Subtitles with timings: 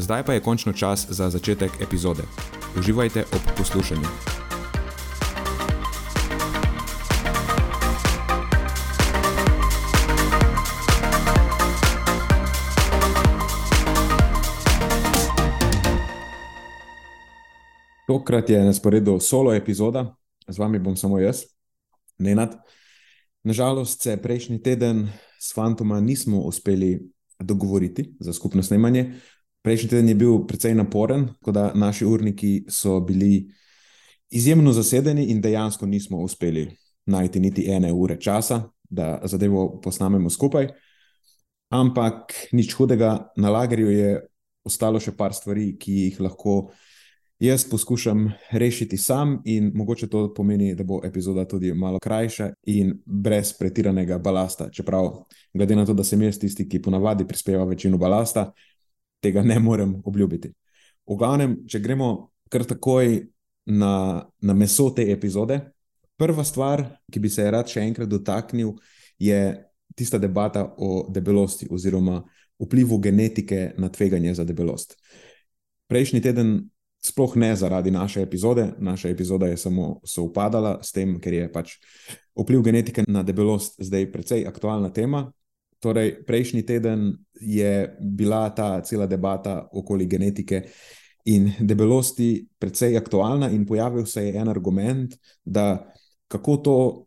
[0.00, 2.22] Zdaj pa je končno čas za začetek epizode.
[2.78, 4.06] Uživajte ob poslušanju.
[18.06, 20.16] Tokrat je na sporedu solo epizoda,
[20.48, 21.42] z vami bom samo jaz,
[22.18, 22.56] Nenad.
[23.44, 25.08] Nažalost se prejšnji teden
[25.40, 29.14] s Fantoma nismo uspeli dogovoriti za skupno snemanje,
[29.62, 33.50] Prejšnji teden je bil precej naporen, tako da naši urniki so bili
[34.30, 36.70] izjemno zasedeni in dejansko nismo uspeli
[37.06, 40.68] najti niti ene ure časa, da zadevo posnamemo skupaj.
[41.70, 44.20] Ampak nič hudega, na lagerju je
[44.64, 46.70] ostalo še par stvari, ki jih lahko
[47.40, 52.92] jaz poskušam rešiti sam, in mogoče to pomeni, da bo epizoda tudi malo krajša in
[53.06, 54.68] brez pretiranega balasta.
[54.70, 58.50] Čeprav, glede na to, da sem jaz tisti, ki ponavadi prispeva večino balasta,
[59.20, 60.52] tega ne morem obljubiti.
[61.08, 63.20] V glavnem, če gremo kar takoj
[63.70, 63.94] na,
[64.42, 65.60] na meso te epizode,
[66.20, 68.74] prva stvar, ki bi se rad še enkrat dotaknil,
[69.20, 69.40] je
[69.96, 72.20] tista debata o debelosti oziroma
[72.60, 74.96] vplivu genetike na tveganje za debelost.
[75.90, 76.52] Prejšnji teden,
[77.00, 81.78] sploh ne zaradi naše epizode, naša epizoda je samo sovpadala s tem, ker je pač
[82.36, 85.30] vpliv genetike na debelost zdaj precej aktualna tema,
[85.80, 90.62] Torej, prejšnji teden je bila ta cela debata okoli genetike
[91.24, 95.92] in debelosti precej aktualna, in pojavil se je en argument, da
[96.28, 97.06] kako to,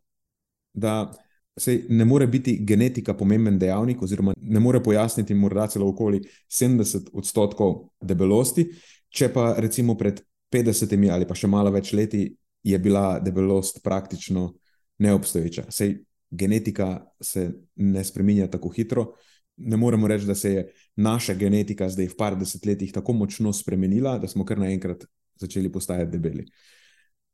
[0.73, 1.11] da
[1.57, 7.09] se ne more biti genetika pomemben dejavnik, oziroma ne more pojasniti morda celo okoli 70
[7.13, 8.67] odstotkov debelosti,
[9.09, 10.21] če pa recimo pred
[10.53, 12.25] 50 ali pa še malo več leti
[12.63, 14.53] je bila debelost praktično
[14.97, 15.65] neobstoječa.
[15.69, 15.97] Sej
[16.33, 19.13] genetika se ne spremenja tako hitro.
[19.57, 24.17] Ne moremo reči, da se je naša genetika zdaj v par desetletjih tako močno spremenila,
[24.19, 25.05] da smo kar naenkrat
[25.39, 26.45] začeli postajati debeli.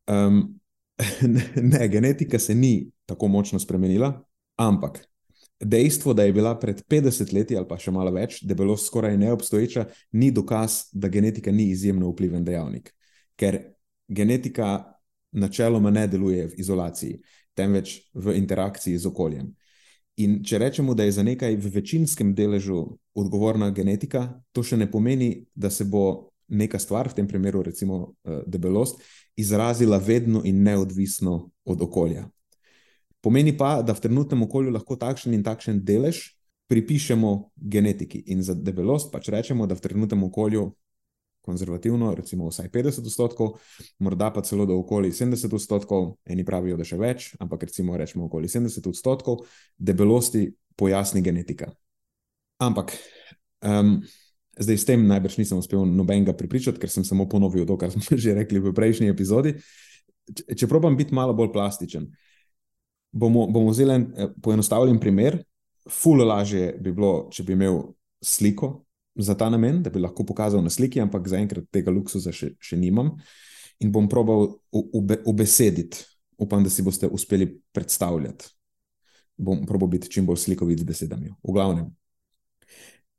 [0.08, 0.60] Um,
[1.72, 4.12] ne, genetika se ni tako močno spremenila,
[4.56, 5.00] ampak
[5.60, 9.86] dejstvo, da je bila pred 50 leti ali pa še malo več debelost skoraj neobstoječa,
[10.12, 12.94] ni dokaz, da genetika ni izjemno vpliven dejavnik.
[13.40, 13.60] Ker
[14.08, 14.96] genetika
[15.32, 17.20] načeloma ne deluje v izolaciji
[17.60, 19.52] temveč v interakciji z okoljem.
[20.20, 22.82] In če rečemo, da je za nekaj v večinskem deležu
[23.16, 28.16] odgovorna genetika, to še ne pomeni, da se bo neka stvar, v tem primeru recimo
[28.26, 29.04] eh, debelost,
[29.40, 32.26] izrazila vedno in neodvisno od okolja.
[33.22, 36.24] Pomeni pa, da v trenutnem okolju lahko takšen in takšen delež
[36.72, 38.24] pripišemo genetiki.
[38.32, 40.70] In za debelost pač rečemo, da v trenutnem okolju
[41.42, 43.58] konzervativno, recimo vsaj 50 odstotkov,
[44.00, 48.28] morda pa celo do okoli 70 odstotkov, eni pravijo, da še več, ampak recimo rečemo
[48.28, 49.46] okoli 70 odstotkov
[49.78, 50.50] debelosti
[50.80, 51.72] pojasni genetika.
[52.60, 52.94] Ampak
[53.64, 54.00] um,
[54.60, 58.04] zdaj s tem najbrž nisem uspel nobenega pripričati, ker sem samo ponovil to, kar smo
[58.24, 59.56] že rekli v prejšnji epizodi.
[60.30, 62.10] Če, če probam biti malo bolj plastičen,
[63.12, 65.40] bomo, bomo vzeli en eh, poenostavljen primer.
[65.90, 67.80] Ful lažje bi bilo, če bi imel
[68.22, 68.84] sliko,
[69.20, 72.78] za ta namen, da bi lahko pokazal na sliki, ampak zaenkrat tega luksusa še, še
[72.80, 73.16] nimam.
[73.80, 76.04] In bom probal ubesediti,
[76.40, 78.50] upam, da si boste uspeli predstavljati.
[79.40, 81.32] Bom probal biti čim bolj slikovit z besedami.
[81.44, 81.88] V glavnem.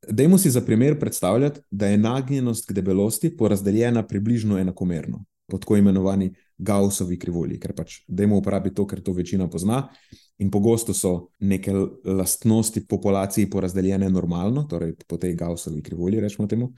[0.08, 5.76] Dajmo si za primer predstavljati, da je nagnjenost k debelosti porazdeljena približno enakomerno, po tako
[5.76, 9.88] imenovani Gaussovi krivulji, ker pač dajmo uporabiti to, ker to večina pozna.
[10.40, 11.72] In pogosto so neke
[12.04, 16.72] lastnosti populaciji porazdeljene normalno, torej po tej Gaussovi krivulji, rečemo temu.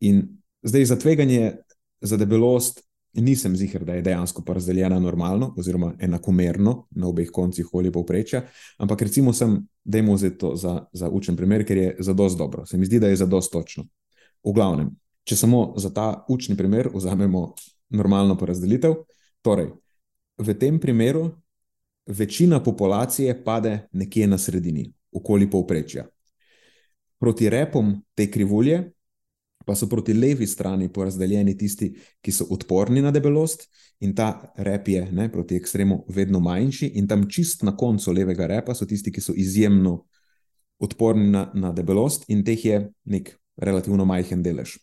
[0.00, 0.24] In
[0.62, 1.52] zdaj za tveganje
[2.00, 2.82] za debelost
[3.14, 8.42] nisem ziger, da je dejansko porazdeljena normalno, oziroma enakomerno na obeh koncih olja povprečja,
[8.78, 12.66] ampak recimo sem, da je to za, za učen primer, ker je za dost dobro.
[12.66, 13.84] Se mi zdi, da je za dost točno.
[14.44, 14.90] V glavnem,
[15.28, 17.50] Če samo za ta učni primer vzamemo
[17.92, 18.94] normalno porazdelitev,
[19.44, 19.74] torej
[20.40, 21.26] v tem primeru
[22.08, 26.06] večina populacije pade nekje na sredini, okoli povprečja.
[27.18, 28.92] Proti repom te krivulje
[29.68, 31.90] pa so proti levi strani porazdeljeni tisti,
[32.24, 33.66] ki so odporni na debelost,
[34.00, 38.46] in ta rep je ne, proti ekstremu vedno manjši, in tam čist na koncu levega
[38.48, 39.92] repa so tisti, ki so izjemno
[40.80, 44.78] odporni na, na debelost, in teh je nek relativno majhen delež.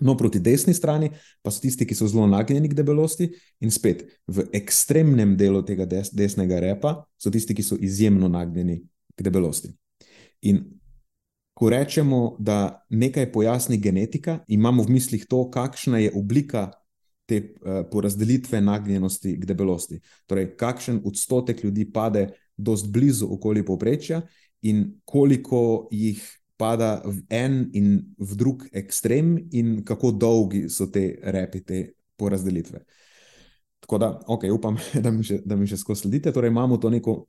[0.00, 1.10] No, proti desni strani
[1.42, 3.28] pa so tisti, ki so zelo nagnjeni k debelosti,
[3.60, 8.80] in spet v ekstremnem delu tega des, desnega repa so tisti, ki so izjemno nagnjeni
[9.16, 9.72] k debelosti.
[10.48, 10.64] In
[11.60, 16.70] ko rečemo, da nekaj pojasni genetika, imamo v mislih to, kakšna je oblika
[17.28, 20.00] te uh, porazdelitve nagnjenosti k debelosti.
[20.26, 24.22] Torej, kakšen odstotek ljudi pade dost blizu okoli povprečja
[24.62, 26.24] in koliko jih
[26.60, 27.88] pada v en in
[28.20, 31.80] v drug ekstrem, in kako dolgi so te repi, te
[32.20, 32.84] porazdelitve.
[33.80, 36.32] Tako da, okay, upam, da mi, še, da mi še skozi sledite.
[36.36, 37.22] Torej, imamo to neko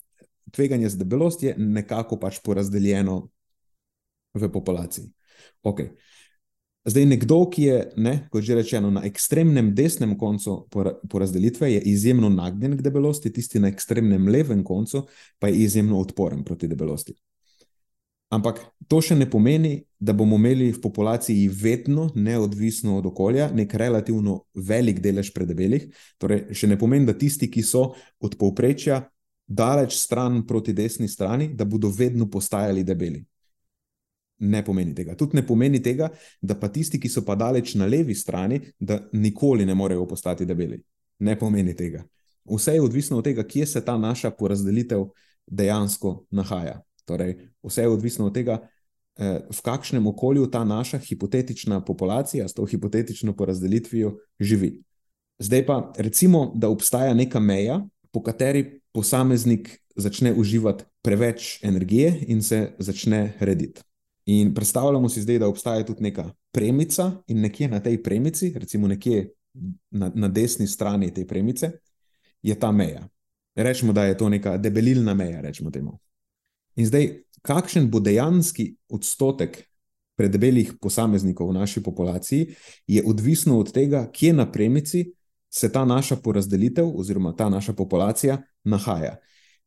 [0.51, 3.21] tveganje z delostjo, nekako pač porazdeljeno
[4.35, 5.07] v populaciji.
[5.63, 5.93] Okay.
[6.85, 10.63] Zdaj, nekdo, ki je, ne, kot že rečeno, na ekstremnem desnem koncu
[11.09, 15.03] porazdelitve, je izjemno nagnjen k debelosti, tisti na ekstremnem levem koncu
[15.39, 17.13] pa je izjemno odporen proti debelosti.
[18.31, 23.73] Ampak to še ne pomeni, da bomo imeli v populaciji vedno, neodvisno od okolja, nek
[23.75, 25.89] relativno velik delež predebelih.
[26.17, 27.89] Torej, še ne pomeni, da tisti, ki so
[28.23, 29.01] od povprečja
[29.51, 33.19] daleč stran proti desni strani, da bodo vedno postajali debeli.
[34.47, 35.13] Ne pomeni tega.
[35.19, 36.07] Tudi ne pomeni tega,
[36.41, 40.47] da pa tisti, ki so pa daleč na levi strani, da nikoli ne morejo postati
[40.47, 40.79] debeli.
[41.19, 42.05] Ne pomeni tega.
[42.47, 45.03] Vse je odvisno od tega, kje se ta naša porazdelitev
[45.45, 46.79] dejansko nahaja.
[47.11, 48.59] Torej, vse je odvisno od tega,
[49.17, 54.79] eh, v kakšnem okolju ta naša hipotetična populacija s to hipotetično porazdelitvijo živi.
[55.39, 57.81] Zdaj pa recimo, da obstaja neka meja,
[58.11, 63.81] po kateri posameznik začne uživati preveč energije in se začne rediti.
[64.25, 68.87] In predstavljamo si zdaj, da obstaja tudi neka premica, in nekje na tej premici, recimo
[68.87, 69.31] nekje
[69.91, 71.71] na, na desni strani te premice,
[72.41, 73.07] je ta meja.
[73.55, 75.99] Rečemo, da je to neka debelilna meja, rečemo temu.
[76.75, 79.63] In zdaj, kakšen bo dejanski odstotek
[80.15, 82.53] predebelih posameznikov v naši populaciji,
[82.87, 85.05] je odvisno od tega, kje na premici
[85.49, 89.17] se ta naša porazdelitev oziroma ta naša populacija nahaja.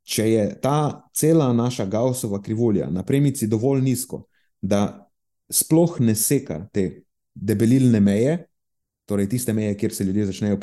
[0.05, 4.27] Če je ta cela naša Gaussova krivulja na premici dovolj nizko,
[4.61, 5.11] da
[5.51, 7.05] sploh ne seka te
[7.35, 8.39] debelilne meje,
[9.09, 10.61] torej tiste meje, kjer se ljudje začnejo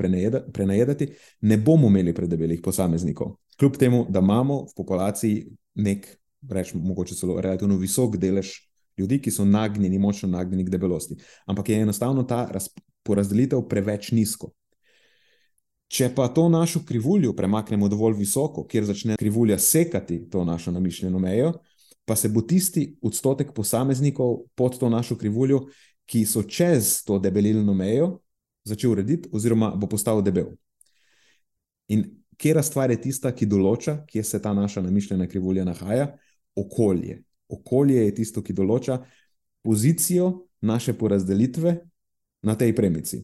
[0.53, 1.09] prenajedati,
[1.41, 3.35] ne bomo imeli predebelih posameznikov.
[3.59, 5.43] Kljub temu, da imamo v populaciji
[5.75, 6.07] nek
[6.49, 8.53] rečemo, mogoče celo relativno visok delež
[8.97, 11.15] ljudi, ki so nagnjeni, močno nagnjeni k debelosti.
[11.45, 12.47] Ampak je enostavno ta
[13.03, 14.51] porazdelitev preveč nizko.
[15.91, 21.19] Če pa to našo krivuljo premaknemo dovolj visoko, kjer začne krivulja sekati to našo namišljeno
[21.19, 21.51] mejo,
[22.05, 25.65] pa se bo tisti odstotek posameznikov pod to našo krivuljo,
[26.07, 28.21] ki so čez to debelilno mejo,
[28.63, 30.53] začel urediti, oziroma bo postal debel.
[31.91, 32.05] In
[32.37, 36.13] kera stvar je tista, ki določa, kje se ta naša namišljena krivulja nahaja,
[36.55, 37.23] okolje.
[37.49, 39.01] Okolje je tisto, ki določa
[39.61, 41.75] pozicijo naše porazdelitve
[42.41, 43.21] na tej premici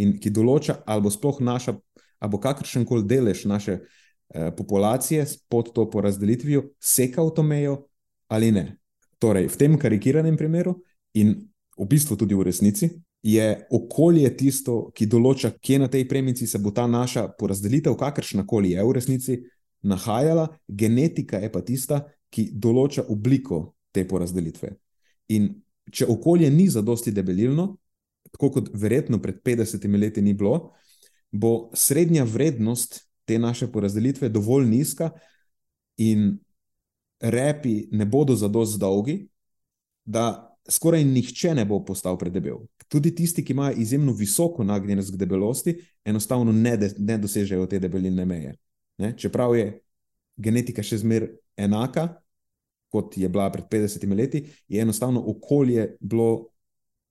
[0.00, 1.76] in ki določa, ali bo sploh naša,
[2.20, 7.86] ali bo kakršen koli delež naše eh, populacije pod to porazdelitvijo sekal to mejo
[8.28, 8.64] ali ne.
[9.20, 10.78] Torej, v tem karikiranem primeru
[11.14, 11.34] in
[11.76, 12.90] v bistvu tudi v resnici.
[13.20, 18.46] Je okolje tisto, ki določa, kje na tej premici se bo ta naša porazdelitev, kakršna
[18.48, 19.36] koli je v resnici,
[19.84, 22.00] nahajala, genetika je pa tista,
[22.30, 24.70] ki določa obliko te porazdelitve.
[25.34, 25.50] In
[25.90, 27.74] če okolje ni zadosti debelilno,
[28.30, 30.72] tako kot verjetno pred 50 leti ni bilo,
[31.30, 35.10] bo srednja vrednost te naše porazdelitve dovolj nizka,
[36.00, 36.38] in
[37.20, 39.16] repi ne bodo zadosti dolgi,
[40.04, 42.62] da skoraj nihče ne bo postal predebel.
[42.88, 47.78] Tudi tisti, ki imajo izjemno visoko nagnjenost k debelosti, enostavno ne, de, ne dosežejo te
[47.78, 48.54] debeline meje.
[48.98, 49.12] Ne?
[49.16, 49.66] Čeprav je
[50.40, 52.08] genetika še zmeraj enaka,
[52.90, 56.50] kot je bila pred 50 leti, je enostavno okolje bilo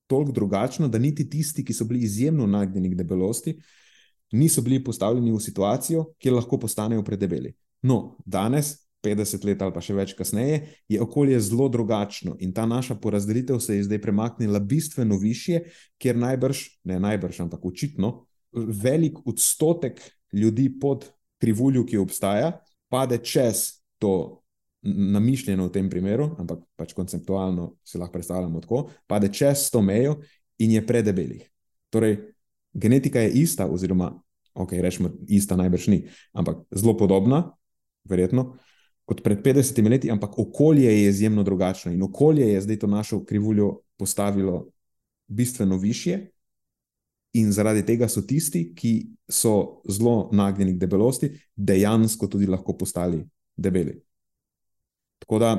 [0.09, 3.55] toliko drugačno, da niti tisti, ki so bili izjemno nagnjeni k debelosti,
[4.31, 7.53] niso bili postavljeni v situacijo, kjer lahko postanejo predebeli.
[7.81, 10.59] No, danes, 50 let ali pa še več kasneje,
[10.91, 15.61] je okolje zelo drugačno in ta naša porazdelitev se je zdaj premaknila bistveno više,
[15.97, 20.01] kjer najbrž, ne najbrž, ampak očitno, velik odstotek
[20.33, 21.07] ljudi pod
[21.39, 22.57] krivuljo, ki obstaja,
[22.89, 24.41] pade čez to
[24.81, 30.19] namišljeno v tem primeru, ampak pač konceptualno si lahko predstavljamo tako, pade čez to mejo
[30.59, 31.43] in je predebelih.
[31.89, 32.17] Torej,
[32.73, 34.13] genetika je ista, oziroma,
[34.53, 36.03] ok, rečemo, ista najbrž ni,
[36.33, 37.43] ampak zelo podobna,
[38.07, 38.53] verjetno,
[39.09, 43.23] kot pred 50 leti, ampak okolje je izjemno drugačno in okolje je zdaj to našo
[43.25, 44.69] krivuljo postavilo
[45.27, 46.27] bistveno više.
[47.37, 48.93] In zaradi tega so tisti, ki
[49.29, 53.21] so zelo nagnjeni k debelosti, dejansko tudi lahko postali
[53.57, 53.99] debeli.
[55.19, 55.51] Tako da,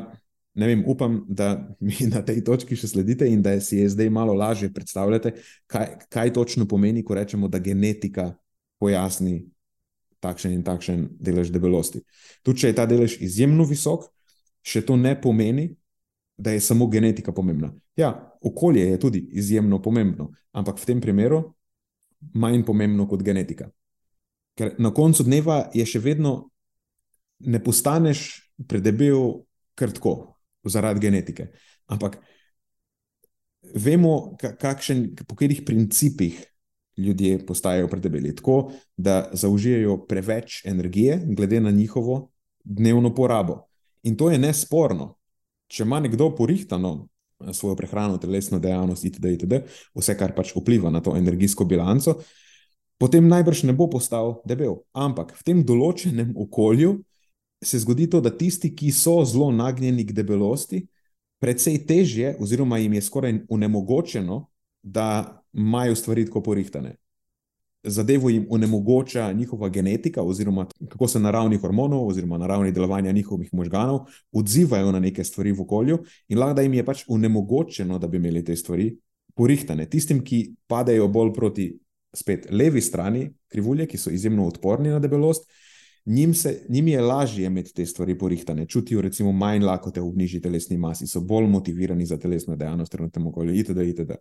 [0.55, 4.11] ne vem, upam, da mi na tej točki še sledite in da si je zdaj
[4.11, 5.35] malo lažje predstavljati,
[5.71, 8.33] kaj, kaj točno pomeni, ko rečemo, da genetika
[8.81, 9.45] pojasni
[10.21, 12.03] takšen in takšen delež debelosti.
[12.43, 14.09] Tudi če je ta delež izjemno visok,
[14.67, 15.71] še to ne pomeni,
[16.41, 17.71] da je samo genetika pomembna.
[17.97, 21.43] Ja, okolje je tudi izjemno pomembno, ampak v tem primeru
[22.35, 23.71] manj pomembno kot genetika.
[24.59, 26.51] Ker na koncu dneva je še vedno
[27.41, 28.27] ne postaneš
[28.69, 29.41] predebel
[29.75, 30.37] kar tako,
[30.69, 31.47] zaradi genetike.
[31.89, 32.19] Ampak
[33.75, 36.43] vemo, kakšen, po katerih principih
[37.01, 38.35] ljudje postajajo predebeli.
[38.37, 42.31] Tako, da zaužijajo preveč energije, glede na njihovo
[42.65, 43.63] dnevno porabo.
[44.03, 45.15] In to je nesporno.
[45.71, 47.09] Če ima nekdo porihtano
[47.53, 49.63] svojo prehrano, telesno dejavnost, itd., itd.,
[49.97, 52.19] vse, kar pač vpliva na to energijsko bilanco,
[53.01, 54.83] potem najbrž ne bo postal debel.
[54.93, 56.99] Ampak v tem določenem okolju
[57.65, 60.85] se zgodi to, da tisti, ki so zelo nagnjeni k debelosti,
[61.41, 64.47] precej težje, oziroma jim je skoraj onemogočeno,
[64.83, 66.97] da imajo stvari tako porihtane.
[67.83, 74.01] Zadevo jim onemogoča njihova genetika, oziroma kako se naravni hormonov, oziroma naravni delovanja njihovih možganov
[74.33, 78.45] odzivajo na neke stvari v okolju, in lahko jim je pač onemogočeno, da bi imeli
[78.45, 78.97] te stvari
[79.35, 79.87] porihtane.
[79.89, 81.71] Tistim, ki padajo bolj proti
[82.15, 85.49] spet levi strani krivulje, ki so izjemno odporni na debelost,
[86.07, 90.41] njim, se, njim je lažje imeti te stvari porihtane, čutijo recimo manj lakote v nižji
[90.41, 93.89] telesni masi, so bolj motivirani za telesno dejavnost, ter na tem okolju, itd.
[93.89, 94.21] itd.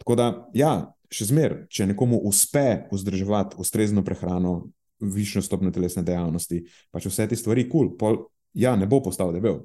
[0.00, 0.26] Tako da,
[0.56, 0.74] ja,
[1.12, 7.36] še zmeraj, če nekomu uspe vzdrževati ustrezno prehrano, višjo stopnjo telesne dejavnosti, pač vse te
[7.36, 8.22] stvari, kul, cool,
[8.56, 9.62] ja, ne bo postal debel.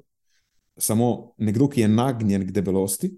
[0.76, 3.12] Samo nekdo, ki je nagnjen k debelosti,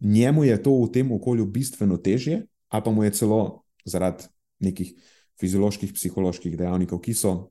[0.00, 4.26] njemu je to v tem okolju bistveno težje, ali pa mu je celo zaradi
[4.62, 4.94] nekih
[5.38, 7.50] fizioloških, psiholoških dejavnikov, ki so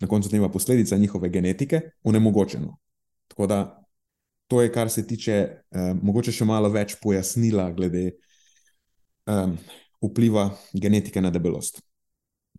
[0.00, 2.76] na koncu dneva posledica njihove genetike, onemogočeno.
[3.28, 3.77] Tako da
[4.48, 9.46] to je, kar se tiče, eh, mogoče še malo več pojasnila glede eh,
[10.02, 11.82] vpliva genetike na debelost.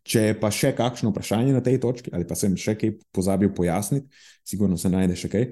[0.05, 3.51] Če je pa še kakšno vprašanje na tej točki, ali pa sem še kaj pozabil
[3.53, 4.07] pojasniti,
[4.47, 5.47] sigurno se najde še kaj,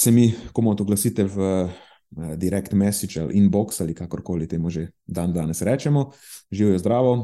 [0.00, 5.32] se mi komot oglasite v uh, direct message ali inbox ali kakorkoli temu že dan
[5.32, 6.10] danes rečemo.
[6.50, 7.14] Živijo zdravo,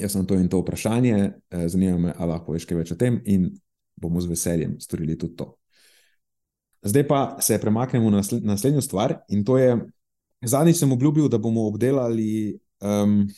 [0.00, 1.16] jaz sem to in to vprašanje,
[1.50, 3.50] eh, zanima me, ali lahko veš kaj več o tem, in
[4.00, 5.59] bomo z veseljem storili tudi to.
[6.82, 9.76] Zdaj pa se premaknemo na naslednjo stvar, in to je,
[10.44, 13.28] zadnjič sem obljubil, da bomo obdelali um,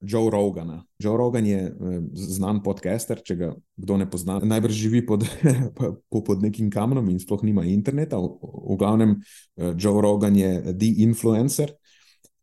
[0.00, 0.84] Joe Rogana.
[0.98, 4.40] Joe Rogan je um, znan podcaster, če ga kdo ne pozna.
[4.42, 5.26] Najbrž živi pod,
[6.26, 8.18] pod nekim kamnom in sploh nima interneta.
[8.18, 11.76] V, v glavnem, uh, Joe Rogan je the influencer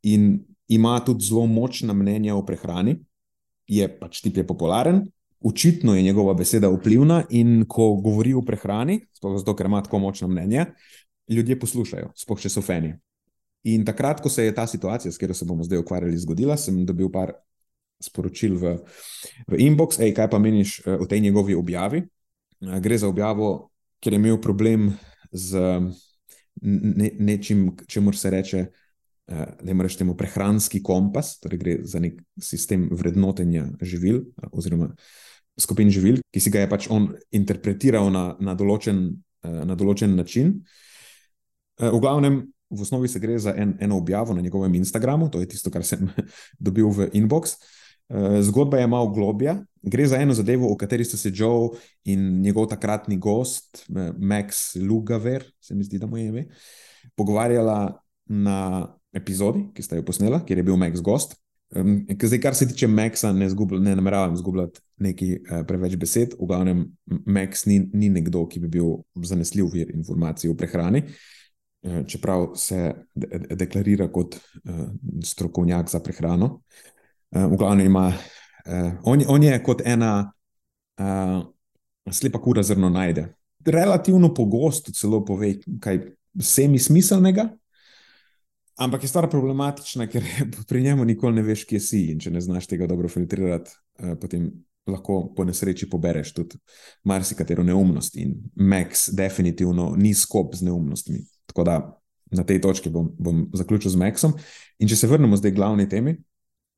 [0.07, 0.37] in
[0.67, 2.97] ima tudi zelo močna mnenja o prehrani
[3.67, 5.03] je pač tip je popularen,
[5.41, 8.99] očitno je njegova beseda vplivna in ko govori o prehrani,
[9.37, 10.65] zato, ker ima tako močno mnenje,
[11.29, 12.93] ljudje poslušajo, sploh če so fani.
[13.67, 16.85] In takrat, ko se je ta situacija, s katero se bomo zdaj ukvarjali, zgodila, sem
[16.85, 17.33] dobil par
[18.01, 18.75] sporočil v,
[19.49, 22.03] v inbox, hej, kaj pa meniš eh, o tej njegovi objavi.
[22.03, 24.91] Eh, gre za objavo, ker je imel problem
[25.31, 25.59] z
[26.61, 28.65] ne, nečim, čemu se reče
[29.27, 34.93] da imaš temu prehranski kompas, torej gre za nek sistem vrednotenja živil oziroma
[35.57, 39.09] skupin živil, ki si ga je pač on interpretiral na, na, določen,
[39.43, 40.53] na določen način.
[41.77, 45.49] V glavnem, v osnovi se gre za en, eno objavo na njegovem Instagramu, to je
[45.49, 46.09] tisto, kar sem
[46.65, 47.57] dobil v inbox.
[48.47, 49.57] Zgodba je malo globja.
[49.83, 51.75] Gre za eno zadevo, o kateri sta se Joe
[52.07, 56.45] in njegov takratni gost, Max Lugaver, se mi zdi, da mu je ime,
[57.15, 57.97] pogovarjala
[58.27, 61.37] na epizodi, ki sta jo posnela, kjer je bil Max gost.
[61.71, 63.47] Zdaj, kar se tiče Maxa, ne,
[63.79, 66.35] ne nameravam izgubljati nekaj uh, preveč besed.
[66.39, 66.85] V glavnem,
[67.25, 72.93] Max ni, ni nekdo, ki bi bil zanesljiv vir informacij o prehrani, uh, čeprav se
[73.15, 74.87] de de deklarira kot uh,
[75.23, 76.61] strokovnjak za prehrano.
[77.31, 80.31] Uh, v glavnem, ima, uh, on, on je kot ena
[80.99, 81.39] uh,
[82.11, 83.27] slepa kura zrno najde.
[83.65, 86.05] Relativno pogosto celo pove kaj
[86.39, 87.49] semi-smiselnega,
[88.77, 90.23] Ampak je stvar problematična, ker
[90.69, 92.01] pri njemu nikoli ne veš, kje si.
[92.11, 94.51] In če ne znaš tega dobro filtrirati, eh, potem
[94.87, 96.59] lahko po nesreči pobereš tudi
[97.03, 98.15] marsikatero neumnost.
[98.15, 101.21] In Max definitivno ni skop z neumnostmi.
[101.45, 101.77] Tako da
[102.31, 104.33] na tej točki bom, bom zaključil z Maxom.
[104.79, 106.17] In če se vrnemo zdaj k glavni temi,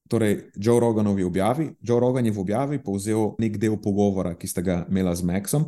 [0.10, 1.70] torej Joe Roganovi objavi.
[1.82, 5.66] Joe Rogan je v objavi povzel nek del pogovora, ki sta ga imela z Maxom.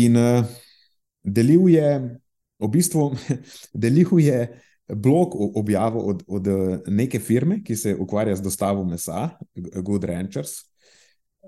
[0.00, 0.44] In uh,
[1.24, 1.88] delil je,
[2.60, 3.12] v bistvu,
[3.84, 4.38] delil je
[4.88, 6.48] blog objavo od, od
[6.86, 10.73] neke firme, ki se ukvarja z dostavo mesa, Good Ranchers.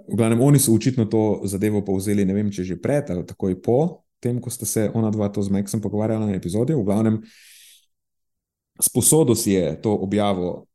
[0.07, 3.57] V glavnem, oni so očitno to zadevo povzeli, ne vem, če že pred ali takoj
[3.63, 6.75] po tem, ko sta se ona dva to z Maxom pogovarjala na epizodi.
[6.75, 7.21] V glavnem,
[8.81, 10.67] sposodil si je to objavo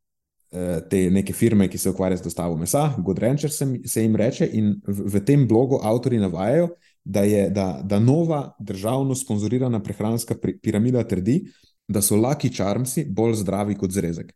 [0.52, 4.16] eh, te neke firme, ki se ukvarja z dostavo mesa, Good Rancher se, se jim
[4.16, 6.74] reče, in v, v tem blogu avtori navajajo,
[7.04, 11.42] da je da, da nova državno sponzorirana prehranska piramida trdi,
[11.88, 14.32] da so Lucky Charmsi bolj zdravi kot zrezek.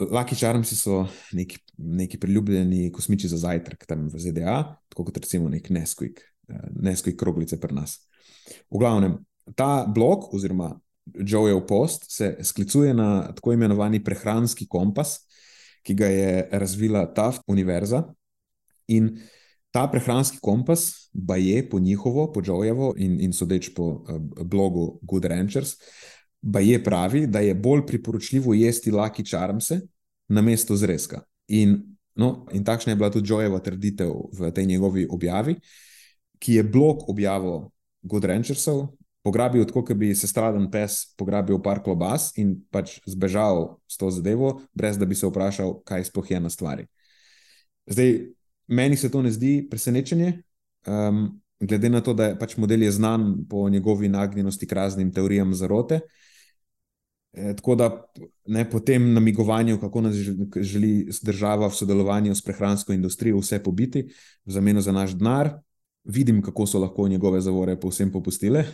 [0.00, 4.56] Lucky Charmsi so neki, neki priljubljeni kosmiči za zajtrk tam v ZDA,
[4.88, 7.98] tako kot recimo nek Nesquik, eh, Nesquik kroglice pri nas.
[8.70, 9.18] V glavnem,
[9.54, 10.74] ta blog oziroma
[11.06, 15.20] Joe'ov post se sklicuje na tako imenovani prehranski kompas,
[15.86, 18.02] ki ga je razvila Taft Univerza.
[18.88, 19.16] In
[19.70, 24.98] ta prehranski kompas, pa je po njihovo, po Joe'ovo in, in sodeč po uh, blogu
[25.02, 25.76] Good Ranchers,
[26.52, 29.80] pa je pravi, da je bolj priporočljivo jesti Lucky Charmse
[30.28, 31.22] na mesto zrezka.
[31.48, 31.78] In,
[32.14, 35.56] no, in takšna je bila tudi Joe'ova trditev v tej njegovi objavi,
[36.38, 37.70] ki je blog objavil
[38.02, 38.86] Good Ranchersov,
[39.22, 44.60] pograbil, kot bi se straden pes pograbil par klobas in pač zbežal s to zadevo,
[44.74, 46.86] brez da bi se vprašal, kaj sploh je na stvari.
[47.86, 48.12] Zdaj,
[48.68, 50.42] meni se to ne zdi presenečenje,
[50.86, 55.12] um, glede na to, da je pač model je znan po njegovi nagnjenosti k raznim
[55.14, 55.94] teorijam zarote.
[55.94, 56.25] E,
[57.36, 57.90] tako da
[58.46, 60.14] ne po tem namigovanju, kako nas
[60.56, 64.06] želi država v sodelovanju s prehransko industrijo vse pobiti,
[64.44, 65.50] v zameno za naš denar,
[66.04, 68.64] vidim, kako so lahko njegove zavore povsem popustile.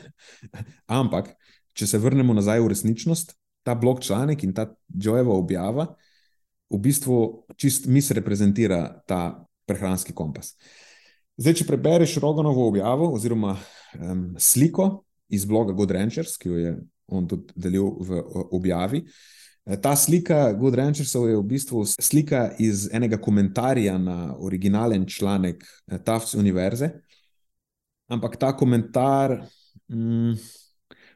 [0.86, 1.34] Ampak,
[1.72, 5.94] če se vrnemo nazaj v resničnost, ta blog članek in ta Joeva objava
[6.72, 10.54] v bistvu čist misreprezentira ta prehranski kompas.
[11.36, 16.72] Zdaj, če prebereš Roganovo objavo oziroma um, sliko iz bloga Good Ranchers, ki jo je
[17.12, 18.22] on tudi delil v
[18.56, 19.04] objavi.
[19.66, 25.62] Eh, ta slika Good Ranchersov je v bistvu slika iz enega komentarja na originalen članek
[25.62, 26.90] eh, Tafts Univerze,
[28.12, 29.38] Ampak ta komentar,
[29.88, 30.36] mm,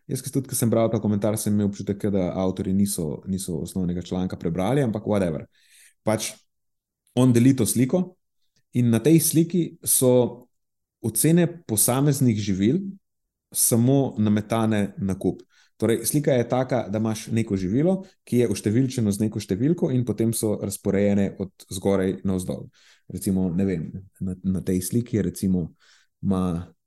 [0.08, 4.02] jaz, tudi, ki sem bral ta komentar, sem imel občutek, da avtori niso, niso osnovnega
[4.02, 5.44] članka prebrali, ampak whatever.
[6.06, 6.32] Pač
[7.16, 8.16] on deli to sliko
[8.72, 10.46] in na tej sliki so
[11.04, 12.80] ocene posameznih živil
[13.52, 15.42] samo nametane na kup.
[15.76, 20.06] Torej, slika je taka, da imaš neko živilo, ki je uštevilčeno z neko številko, in
[20.08, 22.70] potem so razporejene od zgoraj na vzdolj.
[23.12, 25.66] Recimo, vem, na, na tej sliki je recimo,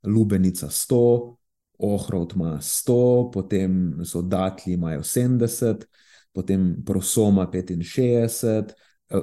[0.03, 1.03] lubenica 100,
[1.79, 5.85] ohrot ima 100, potem so datlji imajo 70,
[6.33, 8.73] potem prosoma 65.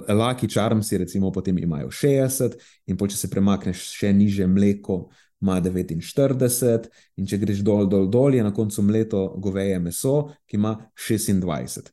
[0.09, 5.09] Laki čarmsi, recimo, potem imajo 60, in če se premakneš še niže, mleko
[5.40, 10.16] ima 49, in če greš dol, dol, dol, je na koncu mleto goveje meso,
[10.49, 11.90] ki ima 26.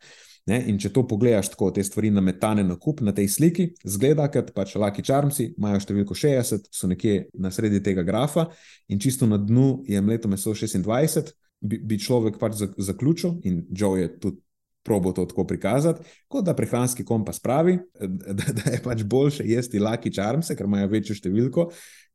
[0.47, 0.60] Ne?
[0.67, 4.43] In če to pogledaš tako, te stvari nametane na kup na tej sliki, zgleda, da
[4.56, 8.49] pač Lucky Charmsi imajo številko 60, so nekje na sredi tega grafa
[8.91, 11.32] in čisto na dnu je mleto meso 26,
[11.63, 14.43] bi, bi človek pač zaključil in Joe je tudi.
[14.83, 19.79] Probo to tako prikazati, kot da prehranski kompas pravi, da, da je pač boljše jesti
[19.79, 21.69] laki čarmse, ker imajo večjo številko,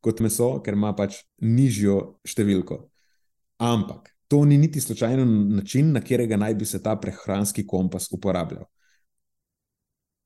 [0.04, 2.83] kot meso, ker ima pač nižjo številko.
[3.64, 5.24] Ampak to ni niti slučajno
[5.57, 8.68] način, na katerega naj bi se ta prehranski kompas uporabljal.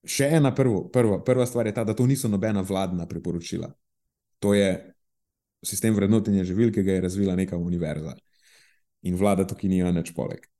[0.02, 3.70] Še ena prvo, prvo, prva stvar je ta, da to niso nobena vladna priporočila.
[4.42, 4.72] To je
[5.62, 8.16] sistem vrednotenja živil, ki ga je razvila neka univerza
[9.02, 10.51] in vlada tukaj ni nič poleg.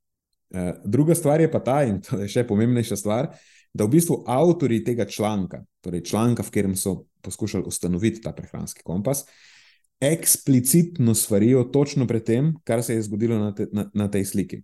[0.53, 3.31] Uh, druga stvar je pa ta, in to je še pomembnejša stvar,
[3.73, 8.83] da v bistvu avtori tega članka, torej članka, v katerem so poskušali ustanoviti ta prehranski
[8.85, 9.25] kompas,
[10.03, 14.61] eksplicitno svarijo točno pred tem, kar se je zgodilo na, te, na, na tej sliki.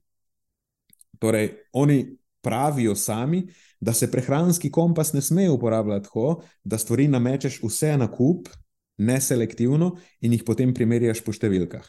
[1.19, 3.47] Torej, oni pravijo sami,
[3.80, 8.49] da se prehranski kompas ne sme uporabljati tako, da stvari namečeš vse na kup,
[8.97, 11.86] neselektivno in jih potem primerjaš po številkah.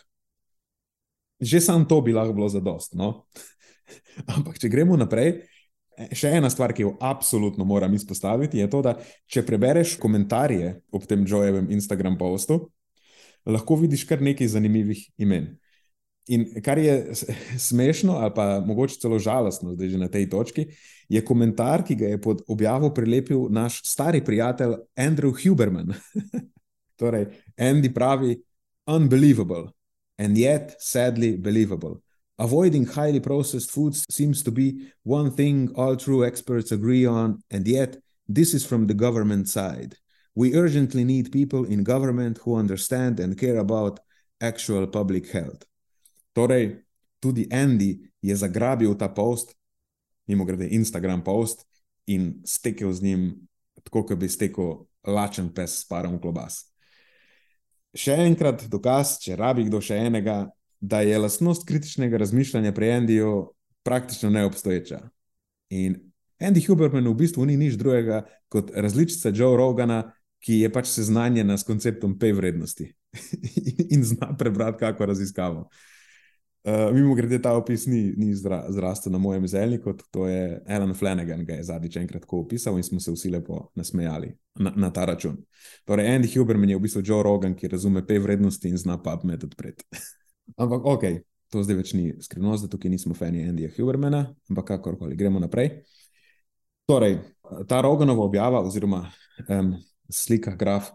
[1.40, 2.94] Že sam to bi lahko bilo zadost.
[2.94, 3.26] No?
[4.34, 5.40] Ampak, če gremo naprej,
[6.16, 8.96] še ena stvar, ki jo absolutno moram izpostaviti, je to, da
[9.30, 12.62] če prebereš komentarje ob tem Joe'ovem Instagram postu,
[13.48, 15.52] lahko vidiš kar nekaj zanimivih imen.
[16.30, 17.14] In kar je
[17.68, 20.66] smešno, ali pa mogoče celo žalostno, zdaj že na tej točki,
[21.10, 25.92] je komentar, ki ga je pod objavo prilepil naš stari prijatelj Andrew Huberman.
[27.00, 27.26] torej,
[27.58, 28.36] Andy pravi:
[28.86, 29.72] Unbelievable,
[30.18, 32.00] and yet sadly believable.
[32.40, 37.68] Avoiding highly processed foods seems to be one thing all true experts agree on, and
[37.68, 39.94] yet this is from the government side.
[40.34, 44.00] We urgently need people in government who understand and care about
[44.40, 45.66] actual public health.
[46.34, 46.80] Torej,
[47.20, 49.54] tudi Andy je zagrabil ta post,
[50.26, 51.66] mimo grede Instagram post,
[52.06, 53.34] in stekel z njim,
[53.84, 56.64] tako kot bi stekel lačen pes s parom klobas.
[57.92, 60.46] Še enkrat dokaz, če rabi kdo še enega,
[60.80, 63.48] da je lastnost kritičnega razmišljanja pri Andyju
[63.82, 65.00] praktično neobstoječa.
[65.70, 70.88] In Andy Huberman v bistvu ni nič drugega kot različica Joe Rogana, ki je pač
[70.88, 72.88] seznanjena s konceptom pay vrednosti
[73.94, 75.68] in zna prebrati kako raziskavo.
[76.64, 80.92] Uh, mimo grede, ta opis ni, ni zra, zrastel na mojem zelniku, to je Alan
[80.94, 84.90] Flanagan, ki je zadnjič enkrat tako opisal in smo se vsi lepo nasmejali na, na
[84.92, 85.38] ta račun.
[85.88, 89.44] Torej, Andy Huberman je v bistvu Joe Rogan, ki razume pay vrednosti in zna PubMed
[89.44, 89.88] odpreti.
[90.56, 91.04] ampak, ok,
[91.50, 95.82] to zdaj več ni skrivnost, da tukaj nismo fani Andyja Hubermana, ampak kakorkoli, gremo naprej.
[96.90, 97.18] Torej,
[97.68, 99.04] ta Roganova objava oziroma
[99.48, 99.74] um,
[100.10, 100.90] slika, graf,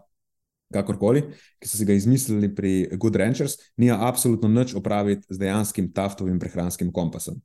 [0.72, 1.22] kakorkoli,
[1.62, 6.40] ki so si ga izmislili pri Good Ranchers, nima absolutno nič opraviti z dejanskim taftovim
[6.42, 7.38] prehranskim kompasom.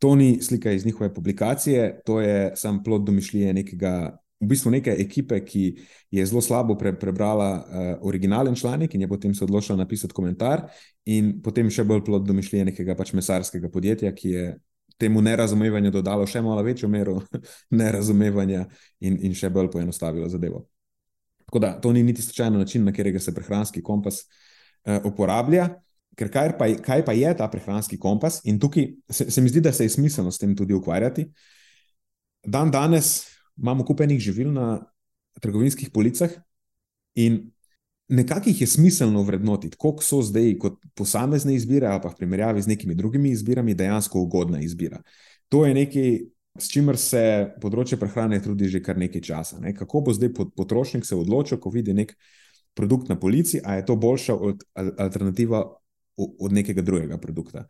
[0.00, 4.94] To ni slika iz njihove publikacije, to je sam plod domišljije nekega, v bistvu neke
[4.98, 5.64] ekipe, ki
[6.10, 10.64] je zelo slabo pre, prebrala uh, originalen članek in je potem se odločila napisati komentar,
[11.04, 14.46] in potem še bolj plod domišljije nekega pač mesarskega podjetja, ki je
[15.00, 17.20] temu nerazumevanju dodalo še malo večjo mero
[17.80, 18.66] nerazumevanja
[19.00, 20.64] in, in še bolj poenostavilo zadevo.
[21.44, 25.68] Tako da to ni niti slučajno način, na katerega se prehranski kompas uh, uporablja.
[26.16, 29.60] Ker kaj pa, kaj pa je ta prehranski kompas, in tukaj se, se mi zdi,
[29.60, 31.28] da se je smiselno s tem tudi ukvarjati.
[32.44, 33.29] Dan danes
[33.60, 34.80] imamo kupenih živil na
[35.40, 36.30] trgovinskih policah,
[37.14, 37.50] in
[38.08, 42.62] nekako jih je smiselno vrednotiti, koliko so zdaj kot posamezne izbire, ali pa v primerjavi
[42.62, 45.02] z nekimi drugimi izbirami, dejansko ugodna izbira.
[45.48, 46.18] To je nekaj,
[46.58, 47.22] s čimer se
[47.62, 49.60] področje prehrane trudi že kar nekaj časa.
[49.62, 49.74] Ne?
[49.76, 52.16] Kako bo zdaj potrošnik se odločil, ko vidi nek
[52.74, 55.62] produkt na polici, a je to boljša od, alternativa
[56.16, 57.66] od nekega drugega produkta.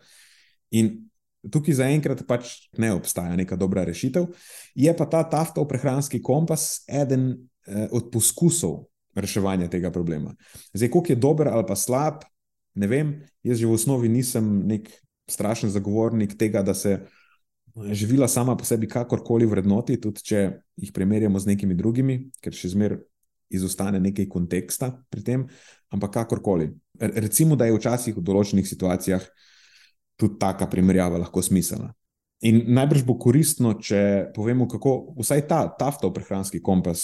[0.71, 1.10] In
[1.49, 4.29] tukaj zaenkrat pač ne obstaja neka dobra rešitev,
[4.75, 7.33] je pa ta taftov prehranski kompas eden
[7.67, 8.85] eh, od poskusov
[9.17, 10.35] reševanja tega problema.
[10.75, 12.25] Zdaj, koliko je dober ali pa slab,
[12.75, 14.91] ne vem, jaz že v osnovi nisem nek
[15.31, 17.01] strašen zagovornik tega, da se
[17.93, 20.41] živila sama po sebi kakorkoli vrednoti, tudi če
[20.77, 23.01] jih primerjamo z nekimi drugimi, ker še zmeraj
[23.51, 25.45] izostane nekaj konteksta pri tem,
[25.91, 26.71] ampak kakorkoli.
[27.01, 29.25] Recimo, da je včasih v določenih situacijah
[30.21, 31.93] tudi taka primerjava lahko smiselna.
[32.47, 37.03] In najbrž bo koristno, če povemo, kako vsaj ta taftov prehranski kompas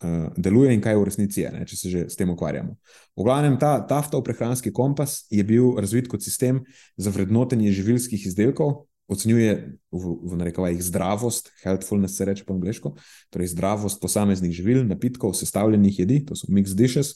[0.00, 2.76] uh, deluje in kaj v resnici je, ne, če se že s tem ukvarjamo.
[3.16, 6.62] V glavnem, ta taftov prehranski kompas je bil razvit kot sistem
[6.96, 12.96] za vrednotenje živilskih izdelkov, ocenjuje v, v narekovajih zdravost, healthfulness se reče po angliško,
[13.30, 17.14] torej zdravost posameznih živil, napitkov, sestavljenih jedi, to so mixed dishes,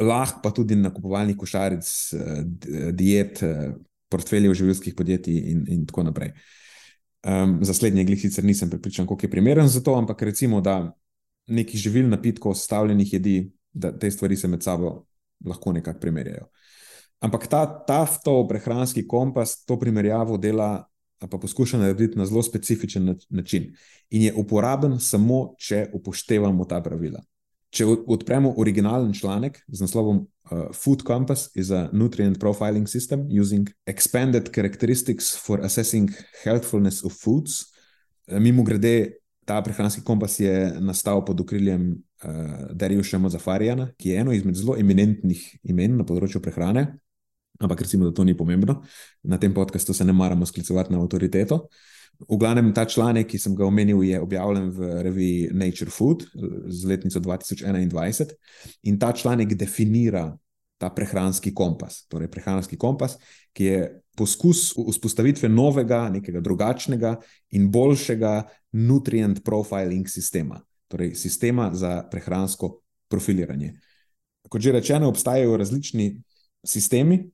[0.00, 2.42] lahko pa tudi nakupovalnih košaric, eh,
[2.92, 3.72] diet, eh,
[4.08, 6.32] portfeljev živilskih podjetij in, in tako naprej.
[7.26, 10.94] Um, za slednje glih sicer nisem pripričan, koliko je primeren za to, ampak recimo, da
[11.46, 15.06] nekih živil, napitkov, sestavljenih jedi, da te stvari se med sabo
[15.44, 16.46] lahko nekako primerjajo.
[17.20, 20.86] Ampak ta taftov prehranski kompas to primerjavo dela,
[21.18, 23.72] pa poskuša narediti na zelo specifičen način.
[24.10, 27.22] In je uporaben samo, če upoštevamo ta pravila.
[27.76, 33.68] Če odpremo originalen članek z naslovom uh, Food Compass is a nutrient profiling system using
[33.86, 36.08] expanded characteristics for assessing
[36.44, 37.66] healthfulness of foods.
[38.30, 44.24] Uh, mimo grede, ta prehranski kompas je nastal pod okriljem uh, Dariuša Mozafarijana, ki je
[44.24, 46.86] eno izmed zelo eminentnih imen na področju prehrane.
[47.60, 48.80] Ampak recimo, da to ni pomembno.
[49.24, 51.66] Na tem podkastu se ne maramo sklicovati na avtoriteto.
[52.16, 56.24] V glavnem, ta članek, ki sem ga omenil, je objavljen v reviji Nature Food
[56.66, 58.32] z letnico 2021
[58.88, 60.30] in ta članek definira
[60.78, 62.04] ta prehranski kompas.
[62.08, 63.16] Torej, prehranski kompas,
[63.52, 63.80] ki je
[64.16, 67.16] poskus vzpostavitve novega, nekega drugačnega
[67.56, 68.34] in boljšega
[68.72, 73.74] nutrient profiling sistema, torej sistema za prehransko profiliranje.
[74.48, 76.14] Kot že rečeno, obstajajo različni
[76.64, 77.24] sistemi,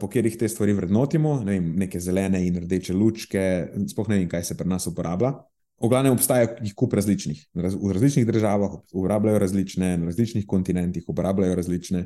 [0.00, 3.42] po katerih te stvari vrednotimo, ne vem, neke zelene in rdeče lučke,
[3.90, 5.34] sploh ne vem, kaj se pri nas uporablja.
[5.82, 7.40] V glavnem obstaja jih kup različnih.
[7.54, 12.04] V različnih državah uporabljajo različne, na različnih kontinentih uporabljajo različne,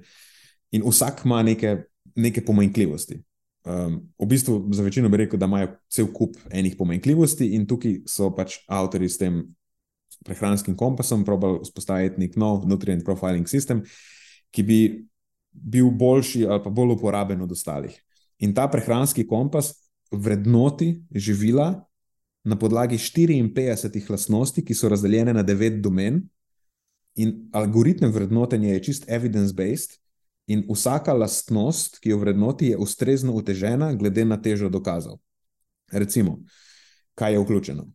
[0.74, 1.76] in vsak ima neke,
[2.16, 3.20] neke pomanjkljivosti.
[3.68, 8.00] Um, v bistvu za večino bi rekel, da imajo cel kup enih pomanjkljivosti, in tukaj
[8.08, 9.42] so pač avtori s tem
[10.24, 13.84] prehranskim kompasom probali vzpostaviti nek nov nutrient profiling sistem,
[14.50, 14.80] ki bi
[15.52, 17.94] bil boljši ali pa bolj uporaben od ostalih.
[18.38, 19.72] In ta prehranski kompas
[20.10, 21.84] vrednoti živila
[22.44, 26.22] na podlagi 54 lastnosti, ki so razdeljene na 9 domen.
[27.14, 29.98] In algoritem vrednotenja je čist evidence-based,
[30.48, 35.18] in vsaka lastnost, ki jo vrednoti, je ustrezno utežena glede na težo dokazov.
[35.92, 36.38] Recimo,
[37.14, 37.88] kaj je vključeno?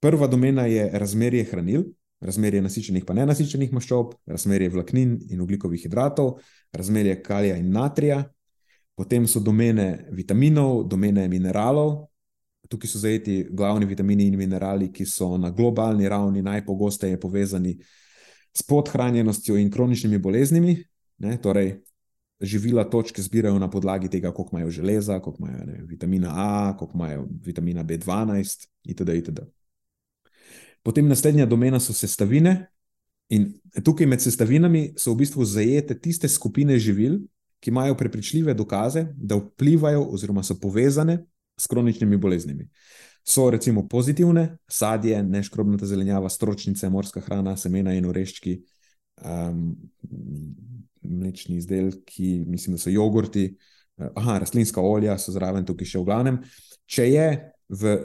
[0.00, 1.84] Prva domena je razmerje hranil,
[2.20, 6.38] razmerje nasičenih in nenasičenih maščob, razmerje vlaknin in ugljikovih hidratov,
[6.72, 8.24] razmerje kalija in natrija,
[8.94, 12.06] potem so domene vitaminov, domene mineralov.
[12.70, 17.78] Tukaj so zajeti glavni vitamini in minerali, ki so na globalni ravni najpogosteje povezani
[18.54, 20.76] s podhranjenostjo in kroničnimi boleznimi.
[21.18, 21.80] Ne, torej,
[22.40, 26.98] živila točke zbirajo na podlagi tega, koliko imajo železa, koliko imajo ne, vitamina A, koliko
[26.98, 29.08] imajo vitamina B12, itd.
[29.08, 29.40] itd.
[30.82, 32.70] Potem naslednja domena so sestavine,
[33.30, 33.52] in
[33.84, 37.20] tukaj med sestavinami so v bistvu zajete tiste skupine živil,
[37.60, 41.18] ki imajo prepričljive dokaze, da vplivajo oziroma so povezane
[41.60, 42.68] s kroničnimi boleznimi.
[43.24, 48.56] So recimo pozitivne, sadje, neškrobnata zelenjava, stročnice, morska hrana, semena in oreščki,
[49.24, 49.76] um,
[51.02, 53.50] mlečni izdelki, mislim, da so jogurti,
[54.14, 56.40] aha, rastlinska olja so zraven tukaj še v glavnem.
[56.88, 57.28] Če je
[57.68, 57.96] v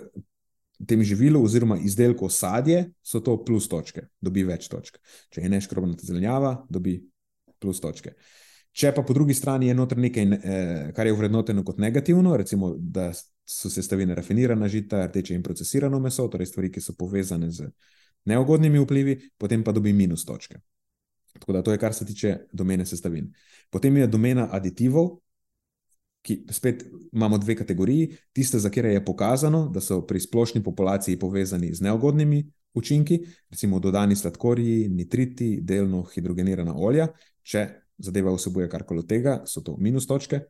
[0.88, 5.00] tem živilu oziroma izdelku sadje, so to plus točke, dobi več točk.
[5.32, 6.98] Če je neškrobnata zelenjava, dobi
[7.60, 8.16] plus točke.
[8.76, 12.74] Če pa po drugi strani je noter nekaj, eh, kar je vrednoteno kot negativno, recimo,
[12.78, 13.12] da
[13.46, 17.70] so sestavine rafinirana žita, rdeče in procesirano meso, torej stvari, ki so povezane z
[18.26, 20.60] neugodnimi vplivi, potem pa dobi minus točke.
[21.40, 23.32] Tako da to je, kar se tiče domene sestavin.
[23.70, 25.20] Potem je domena aditivov,
[26.26, 26.84] ki spet
[27.14, 28.10] imamo dve kategoriji.
[28.34, 32.44] Tiste, za katere je pokazano, da so pri splošni populaciji povezani z neugodnimi
[32.76, 37.08] učinki, recimo dodani sladkorji, nitriti, delno hidrogenirana olja.
[37.46, 40.42] Če zadeva vsebuje karkoli od tega, so to minus točke.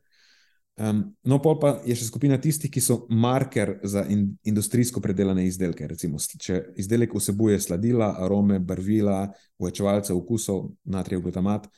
[0.76, 5.46] Um, no, pol pa je še skupina tistih, ki so marker za in, industrijsko predelane
[5.48, 5.86] izdelke.
[5.88, 9.22] Recimo, če izdelek vsebuje sladila, arome, barvila,
[9.62, 11.70] uvečevalce okusov, natrijev glutamat,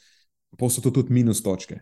[0.59, 1.79] pa so to tudi minus točke.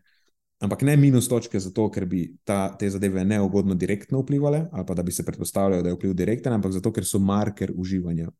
[0.61, 4.95] Ampak ne minus točke zato, ker bi ta, te zadeve neugodno direktno vplivali, ali pa
[4.95, 8.31] da bi se predpostavljalo, da je vpliv direkten, ampak zato, ker so marker uživanja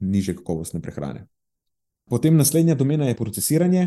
[0.00, 1.26] niže kakovostne prehrane.
[2.10, 3.84] Potem naslednja domena je procesiranje,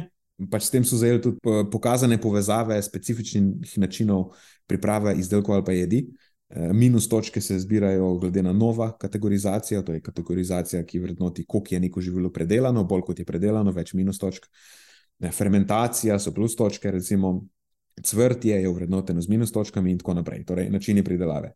[0.51, 4.31] pač s tem so zajeli tudi pokazane povezave specifičnih načinov
[4.67, 6.05] priprave izdelkov ali pa jedi.
[6.49, 11.75] E, minus točke se zbirajo glede na nova kategorizacija, to je kategorizacija, ki vrednoti, koliko
[11.75, 14.47] je neko živilo predelano, bolj kot je predelano, več minus točk.
[15.19, 17.41] E, fermentacija so plus točke, recimo
[18.01, 21.53] cvrtje je vrednoteno z minus točkami in tako naprej, torej načini pridelave.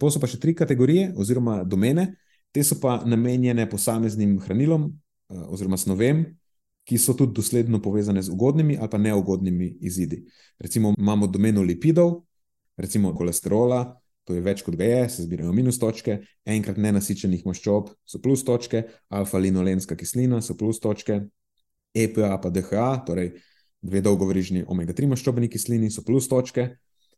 [0.00, 2.14] To so pa še tri kategorije oziroma domene,
[2.52, 4.92] te so pa namenjene posameznim hranilom e,
[5.52, 6.24] oziroma snovem,
[6.88, 10.24] ki so tudi dosledno povezane z ugodnimi ali pa neugodnimi izidi.
[10.58, 12.22] Recimo imamo domeno lipidov,
[12.76, 17.92] recimo kolesterola, to je več kot ga je, se zbirajo minus točke, enkrat nenasičenih maščob
[18.06, 21.20] so plus točke, alfa-linolenska kislina so plus točke,
[21.94, 23.32] EPA pa DHA, torej
[23.80, 26.68] dve dolgovrižni omega-3 maščobni kislini so plus točke.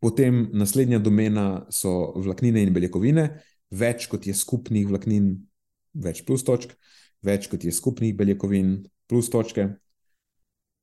[0.03, 3.29] Potem naslednja domena so vlaknine in beljakovine,
[3.71, 5.37] več kot je skupnih vlaknin,
[5.95, 6.75] več plus točk,
[7.23, 9.69] več kot je skupnih beljakovin, plus točke.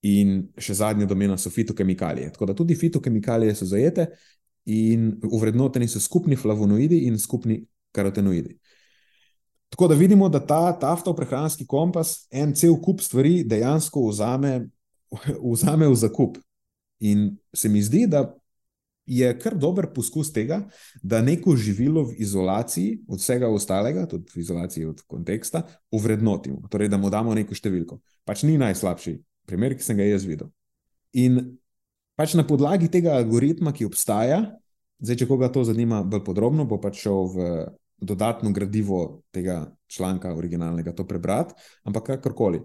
[0.08, 2.32] In še zadnja domena so fitokemikalije.
[2.32, 4.08] Tako da tudi fitokemikalije so zajete
[4.72, 7.60] in uvrednoteni so skupni flavonoidi in skupni
[7.92, 8.56] karotenoidi.
[9.70, 14.70] Tako da vidimo, da ta taftov prehranski kompas en cel kup stvari dejansko vzame,
[15.54, 16.38] vzame v zakup.
[17.00, 18.28] In se mi zdi, da
[19.10, 20.62] je kar dober poskus tega,
[21.02, 26.67] da neko živilo v izolaciji od vsega ostalega, tudi v izolaciji od konteksta, uvrednotimo.
[26.69, 27.98] Torej, da mu damo neko številko.
[28.28, 29.15] Pač ni najslabši
[29.50, 30.52] primer, ki sem ga jaz videl.
[31.17, 31.58] In
[32.19, 34.43] pač na podlagi tega algoritma, ki obstaja,
[35.02, 37.50] zdaj, če koga to zanima bolj podrobno, bo pač šel v
[38.00, 41.58] dodatno gradivo tega članka, originalnega, to prebrati,
[41.89, 42.62] ampak kakorkoli.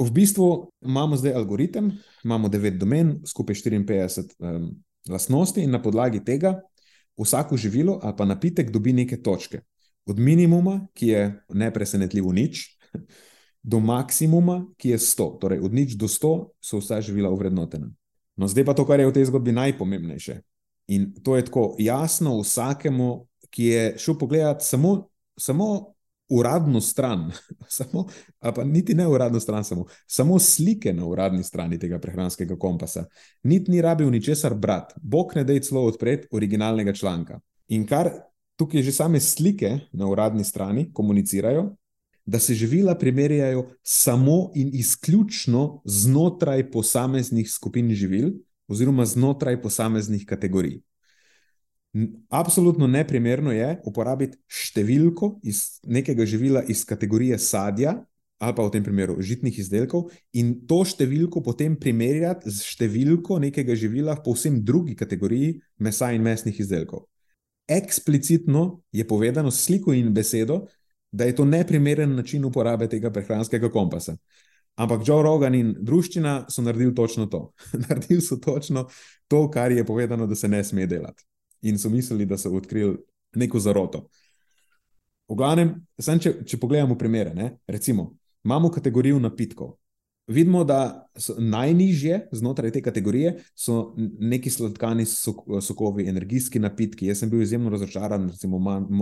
[0.00, 1.92] V bistvu imamo zdaj algoritem,
[2.24, 4.70] imamo 9 domen, skupaj 54 um,
[5.08, 6.60] lastnosti in na podlagi tega
[7.20, 9.60] vsako živilo ali pa napitek dobi neke točke.
[10.06, 12.78] Od minimuma, ki je nepresenetljivo nič,
[13.62, 15.28] do maksimuma, ki je 100.
[15.40, 17.88] Torej, od nič do 100 so vsa živila uvrednotena.
[18.36, 20.42] No, zdaj pa to, kar je v tej zgodbi najpomembnejše.
[20.92, 25.93] In to je tako jasno vsakemu, ki je šel pogledat samo, samo
[26.28, 27.32] uradno stran,
[27.68, 28.06] samo,
[28.40, 33.04] pa niti ne uradno stran, samo, samo slike na uradni strani tega prehranskega kompasa.
[33.42, 37.40] Niti ni rabil ničesar brati, bog ne da je celo odpret originalnega članka.
[37.68, 38.10] In kar
[38.56, 41.76] tukaj že same slike na uradni strani komunicirajo,
[42.26, 48.30] da se živila primerjajo samo in izključno znotraj posameznih skupin živil,
[48.68, 50.80] oziroma znotraj posameznih kategorij.
[52.28, 58.00] Absolutno neprimerno je uporabiti številko iz nekega živila iz kategorije sadja,
[58.42, 63.76] ali pa v tem primeru žitnih izdelkov, in to številko potem primerjati z številko nekega
[63.78, 67.06] živila v povsem drugi kategoriji mesa in mesnih izdelkov.
[67.70, 70.64] Eksplicitno je povedano s sliko in besedo,
[71.14, 74.16] da je to neprimeren način uporabe tega prehranskega kompasa.
[74.74, 77.52] Ampak Joe Rogan in družščina so naredili točno to.
[77.86, 78.88] naredili so točno
[79.30, 81.22] to, kar je povedano, da se ne sme delati.
[81.64, 82.98] In so mislili, da so odkrili
[83.40, 84.04] neko zaroto.
[85.28, 87.54] V glavnem, če, če pogledamo primere, ne?
[87.66, 88.12] recimo,
[88.44, 89.74] imamo kategorijo napitkov.
[90.26, 97.10] Vidimo, da so najnižje znotraj te kategorije so neki sladkani sok, sokovi, energijski napitki.
[97.10, 98.60] Jaz sem bil izjemno razočaran, recimo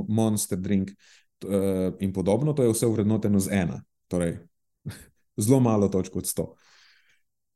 [0.08, 2.52] Monster Drink uh, in podobno.
[2.58, 3.78] To je vse vrednoteno z ena,
[4.10, 4.38] torej
[5.44, 6.48] zelo malo točk od 100.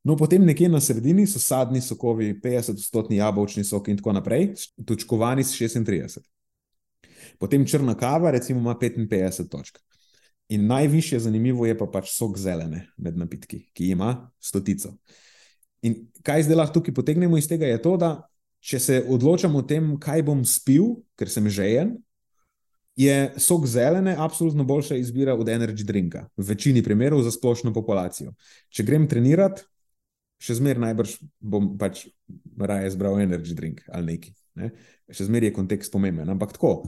[0.06, 4.52] No, potem nekje na sredini so sadni sokovi, 50-stotni jabolčni sok in tako naprej,
[4.86, 6.20] točkovani s 36.
[7.42, 9.80] Potem črna kava, recimo, ima 55 točk.
[10.54, 14.94] In najvišje zanimivo je pa pač sok zelene med napitki, ki ima stotico.
[15.82, 18.14] In kaj zdaj lahko tukaj potegnemo iz tega, je to, da
[18.62, 21.96] če se odločamo o tem, kaj bom spil, ker sem žejen,
[22.96, 28.32] je sok zelene absolutno boljša izbira od energy drinka, v večini primerov za splošno populacijo.
[28.70, 29.66] Če grem trenirati,
[30.42, 32.06] še zmeraj najbrž bom pač
[32.58, 34.34] raje izbral energy drink ali neki.
[34.60, 34.70] Ne?
[35.08, 36.28] Še zmeraj je kontekst pomemben.
[36.32, 36.82] Ampak tako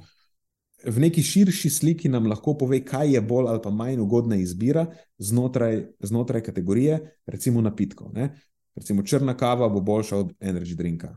[0.85, 4.87] v neki širši sliki nam lahko pove, kaj je bolj ali pa manj ugodna izbira
[5.19, 8.13] znotraj, znotraj kategorije, recimo napitkov.
[8.15, 8.31] Ne?
[8.79, 11.17] Recimo črna kava bo boljša od energy drinka,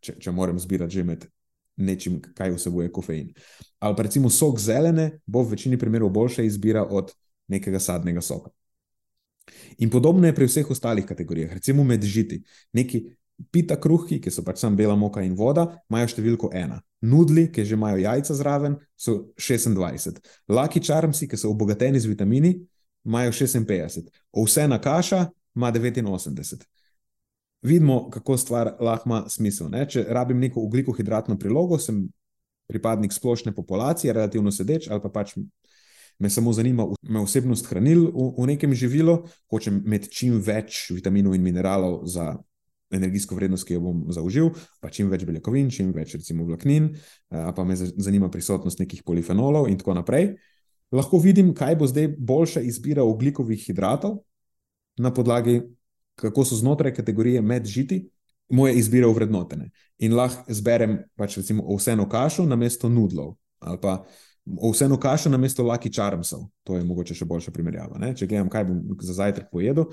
[0.00, 1.26] če, če moram zbirati že med
[1.76, 3.34] nečim, kaj vsebuje kofein.
[3.84, 7.12] Ali pa recimo sok zelene bo v večini primerov boljša izbira od
[7.52, 8.50] nekega sadnega soka.
[9.78, 12.42] In podobno je pri vseh ostalih kategorijah, recimo med žiti.
[12.72, 13.02] Neki
[13.52, 16.80] pita kruhki, ki so pač samo bela moka in voda, imajo številko ena.
[17.04, 20.22] Nudli, ki že imajo jajca zraven, so 26.
[20.48, 22.54] Laki čarmsi, ki so obogateni z vitamini,
[23.06, 24.08] imajo 56.
[24.32, 26.64] Ovsena kaša ima 89.
[27.66, 29.70] Vidimo, kako stvar lahko ima smisel.
[29.72, 29.86] Ne?
[29.88, 32.06] Če rabim neko ugljikohidratno prilogo, sem
[32.66, 35.36] pripadnik splošne populacije, relativno sedeč, ali pa pač
[36.18, 39.18] me samo zanima me osebnost hranil v, v nekem živilu,
[39.50, 42.34] hočem imeti čim več vitaminov in mineralov za
[42.90, 47.48] energijsko vrednost, ki jo bom zaužil, pa čim več beljakovin, čim več recimo vlaknin, eh,
[47.54, 50.36] pa me zanima prisotnost nekih polifenolov in tako naprej.
[50.94, 54.20] Lahko vidim, kaj bo zdaj boljša izbira oglikovih hidratov
[55.02, 55.62] na podlagi,
[56.16, 58.06] kako so znotraj kategorije med žiti,
[58.48, 59.70] moje izbire vrednotene.
[59.98, 64.04] In lahko zberem pač recimo ovseno kašo na mesto nudlov ali pa
[64.46, 66.46] ovseno kašo na mesto laki čarmsov.
[66.64, 67.98] To je mogoče še boljša primerjava.
[67.98, 68.14] Ne?
[68.16, 69.90] Če gledam, kaj bom za zajtrk pojedel,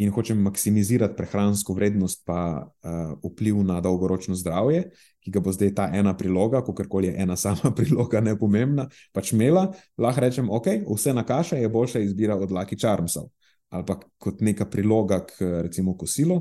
[0.00, 4.86] in hočem maksimizirati prehransko vrednost, pa uh, vpliv na dolgoročno zdravje,
[5.20, 8.88] ki ga bo zdaj ta ena priloga, kako koli je ena sama priloga, ne pomembna,
[9.12, 9.66] pač imela,
[9.98, 13.28] lahko rečem, ok, vse na kaša je boljša izbira od Lucky Charmsov
[13.70, 16.40] ali pa kot neka priloga k recimo kosilu.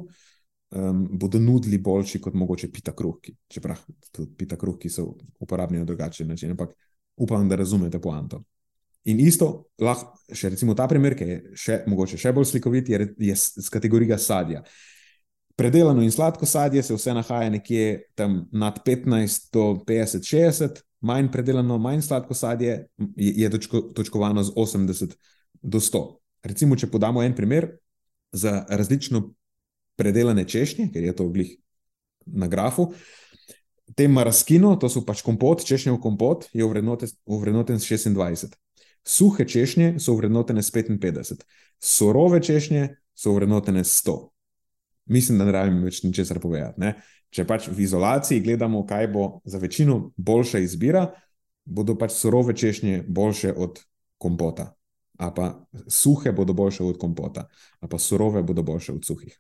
[0.70, 3.78] Um, bodo nudili boljši kot mogoče pita kruhki, čeprav
[4.12, 6.74] tudi pita kruhki so uporabni na drugačen način, ampak
[7.20, 8.44] upam, da razumete poanto.
[9.10, 13.36] In isto, lahko recimo ta primer, ki je še, mogoče še bolj slikovit, je, je
[13.36, 14.64] z kategorije sadja.
[15.60, 21.32] Predelano in sladko sadje se vse nahaja nekje tam nad 15 do 50, 60, manj
[21.32, 22.76] predelano, manj sladko sadje
[23.16, 25.16] je, je točko, točkovano z 80
[25.62, 26.04] do 100.
[26.44, 27.68] Recimo, če podamo en primer
[28.32, 29.30] za različno
[30.00, 31.56] predelane češnje, ker je to oglih
[32.26, 32.94] na grafu.
[33.96, 38.58] Te maraskino, to so pač kompot, češnjev kompot, je uvrednoten s 26.
[39.06, 41.46] Suhe češnje so vrednotene s 55,
[41.80, 44.18] surove češnje so vrednotene s 100.
[45.10, 46.82] Mislim, da ne rabim več ničesar povedati.
[46.82, 46.94] Ne?
[47.34, 51.08] Če pač v izolaciji gledamo, kaj bo za večino boljša izbira,
[51.66, 53.82] bodo pač surove češnje boljše od
[54.18, 54.74] kompota,
[55.18, 55.50] a pa
[55.88, 57.48] suhe bodo boljše od kompota,
[57.80, 59.36] a pa surove bodo boljše od suhih.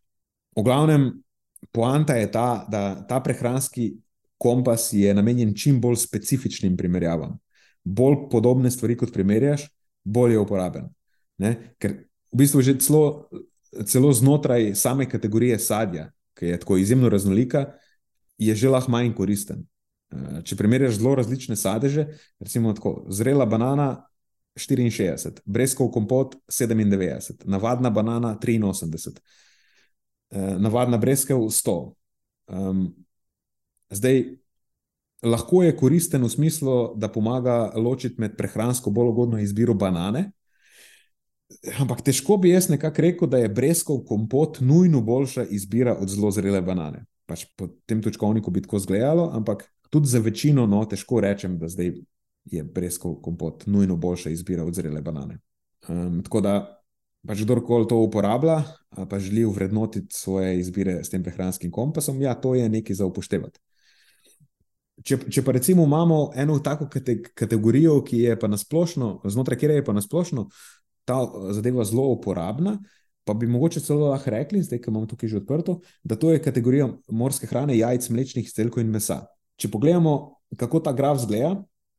[0.57, 1.11] V glavnem,
[1.71, 3.91] poanta je ta, da ta prehranski
[4.39, 7.37] kompas je namenjen čim bolj specifičnim primerjavam
[7.83, 9.67] bolj podobne stvari kot primerjaš,
[10.03, 10.89] bolj je uporaben.
[11.37, 11.73] Ne?
[11.79, 11.95] Ker
[12.31, 13.29] v bistvu že celo,
[13.85, 17.65] celo znotraj same kategorije sadja, ki je tako izjemno raznolika,
[18.37, 19.65] je že lahko manj koristen.
[20.11, 22.07] Eh, če primerjaš zelo različne sadeže,
[22.39, 24.05] recimo tako, zrela banana
[24.57, 29.19] 64, breskov kompot 97, navadna banana 83,
[30.31, 31.77] eh, navadna breskev 100.
[32.49, 32.95] Um,
[33.89, 34.23] zdaj,
[35.23, 40.31] lahko je koristen v smislu, da pomaga ločiti med prehransko bolj ugodno izbiro banane
[41.81, 46.31] Ampak težko bi jaz nekako rekel, da je breskov kompot nujno boljša izbira od zelo
[46.31, 47.05] zrele banane.
[47.25, 51.67] Pač po tem točkovniku bi tako izgledalo, ampak tudi za večino, no, težko rečem, da
[51.69, 51.93] zdaj
[52.45, 55.39] je breskov kompot nujno boljša izbira od zrele banane.
[55.87, 56.53] Um, tako da,
[57.27, 58.61] pač kdorkoli to uporablja,
[59.09, 63.59] pa želi vrednotiti svoje izbire s tem prehranskim kompasom, ja, to je nekaj za upoštevati.
[65.05, 66.89] Če, če pa recimo imamo eno tako
[67.35, 70.49] kategorijo, ki je pa nasplošno, znotraj kjer je pa nasplošno
[71.07, 71.19] ta
[71.55, 72.75] zadeva zelo uporabna,
[73.25, 76.41] pa bi mogoče celo lahko rekli, zdaj, ki imamo tukaj že odprto, da to je
[76.43, 79.23] kategorija morske hrane, jajc, mlečnih izdelkov in mesa.
[79.59, 80.13] Če pogledamo,
[80.57, 81.55] kako ta graf zgleda,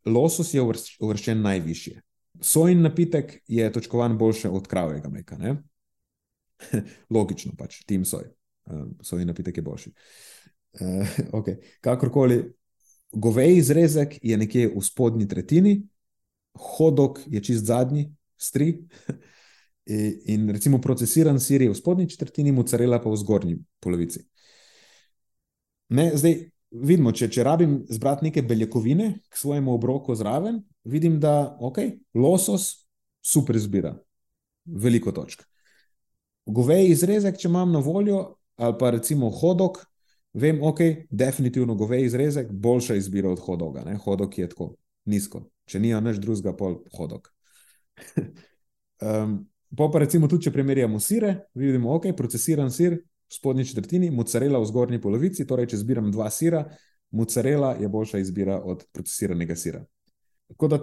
[0.07, 2.01] losos je uvrščen najvišje.
[2.41, 5.39] Sojin napitek je točkovan boljše od kravjega mleka.
[7.15, 8.31] Logično pač, tim soj.
[8.71, 9.93] Um, sojin napitek je boljši.
[10.81, 11.59] Uh, okay.
[11.85, 12.43] Kakorkoli,
[13.13, 15.81] govej izrezek je nekje v spodnji tretjini,
[16.55, 18.87] hodok je čist zadnji, stri.
[20.31, 24.23] In recimo procesiran sir je v spodnji četrtini, mozzarella pa v zgornji polovici.
[25.91, 26.37] Ne, zdaj,
[26.71, 32.87] vidimo, če, če rabim zbrati neke beljakovine k svojemu obroku zraven, vidim, da okay, losos
[33.27, 33.97] super izbira,
[34.65, 35.43] veliko točk.
[36.47, 38.21] Govej izrezek, če imam na voljo,
[38.61, 39.83] ali pa recimo hodok,
[40.33, 43.85] vem, ok, definitivno govej izrezek, boljša izbira od hodoga.
[43.87, 43.97] Ne?
[43.97, 44.74] Hodok je tako
[45.05, 47.31] nizko, če ni nič drugega, pol hodok.
[49.03, 49.41] um,
[49.78, 54.59] pa pa recimo tudi, če primerjamo sire, vidimo, ok, procesiran sir v spodnji četrtini, mozzarella
[54.59, 56.64] v zgornji polovici, torej če zbiram dva sira,
[57.14, 59.85] mozzarella je boljša izbira od procesiranega sira.
[60.51, 60.78] Tako da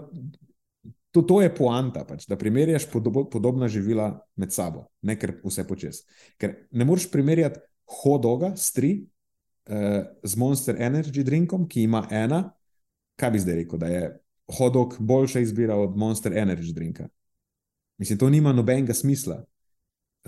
[1.12, 5.66] to, to je poanta, pač, da primerjaš podobo, podobna živila med sabo, ne ker vse
[5.68, 6.04] počes.
[6.40, 7.64] Ker ne moreš primerjati
[8.04, 8.92] hodoga s tri
[9.70, 12.44] eh, z Monster Energy drinkom, ki ima ena,
[13.16, 14.10] kaj bi zdaj rekel, da je
[14.58, 17.08] hodog boljša izbira od Monster Energy drinka.
[17.98, 19.44] Mislim, to nima nobenega smisla.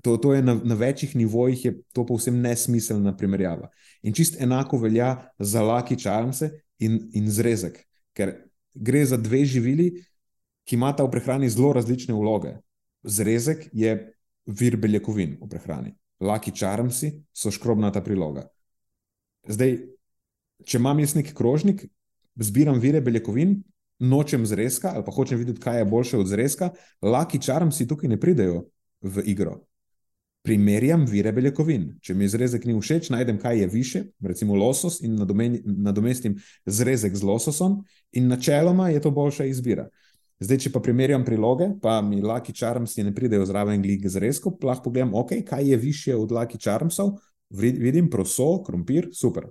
[0.01, 3.69] To, to je na, na večjih nivojih, je to povsem nesmiselna primerjava.
[4.01, 6.41] In čist enako velja za Lucky Charms
[6.79, 7.81] in, in zrezek,
[8.13, 8.33] ker
[8.73, 9.89] gre za dve živili,
[10.63, 12.55] ki imata v prehrani zelo različne vloge.
[13.03, 13.95] Zrezek je
[14.45, 18.47] vir beljakovin v prehrani, Lucky Charms so škrobnata priloga.
[19.47, 19.77] Zdaj,
[20.65, 21.85] če imam jaz neki krožnik,
[22.35, 23.61] zbiram vire beljakovin,
[23.99, 26.71] nočem zrezka ali pa hočem videti, kaj je boljše od zrezka,
[27.01, 28.65] Lucky Charms tukaj ne pridejo
[29.01, 29.59] v igro
[30.49, 31.85] primerjam vire beljakovin.
[32.01, 37.27] Če mi zrezek ni všeč, najdem, kaj je više, recimo losos, in nadomestim zrezek z
[37.27, 37.81] lososom,
[38.11, 39.89] in načeloma je to boljša izbira.
[40.39, 44.87] Zdaj, če pa primerjam priloge, pa mi Lucky Charms ne pridejo zraven glik zrezkov, lahko
[44.87, 47.17] pogledam, okay, kaj je više od Lucky Charmsov,
[47.49, 49.49] vidim proso, krompir, super.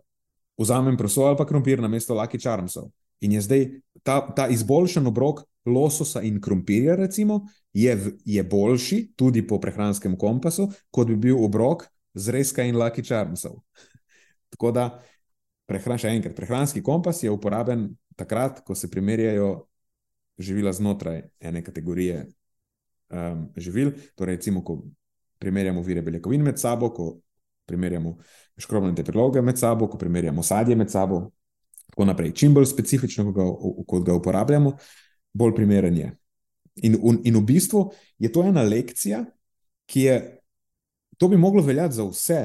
[0.59, 2.91] Vzamem proso ali pa krompir na mesto Lucky Charmsov.
[3.21, 3.67] In je zdaj
[4.03, 10.69] ta, ta izboljšan obrok lososa in krompirja, recimo, je, je boljši, tudi po prehranskem kompasu,
[10.91, 11.85] kot bi bil obrok
[12.15, 13.61] z reska in Lucky Charmsov.
[14.55, 14.89] Tako da,
[15.69, 19.69] prehran, še enkrat, prehranski kompas je uporaben takrat, ko se primerjajo
[20.39, 22.27] živila znotraj ene kategorije
[23.11, 23.93] um, živil.
[24.15, 24.81] Torej, recimo, ko
[25.39, 27.19] primerjamo vire beljakovin med sabo, ko
[27.69, 28.17] primerjamo
[28.59, 31.29] škrobne priloge med sabo, ko primerjamo sadje med sabo.
[31.91, 32.33] Tako naprej.
[32.35, 33.45] Čim bolj specifično, ga,
[33.87, 34.75] kot ga uporabljamo,
[35.35, 36.13] bolj primeren je.
[36.87, 37.89] In, in v bistvu
[38.19, 39.25] je to ena lekcija,
[39.89, 40.17] ki je,
[41.19, 42.43] to bi moglo veljati za vse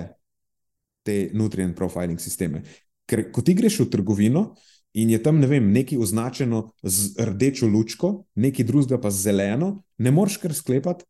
[1.03, 2.63] te nutrient profiling sisteme.
[3.05, 4.45] Ker ko ti greš v trgovino
[4.93, 9.73] in je tam ne vem, nekaj označeno z rdečo lučko, nekaj drugega pa z zeleno,
[9.97, 11.05] ne moreš kar sklepati.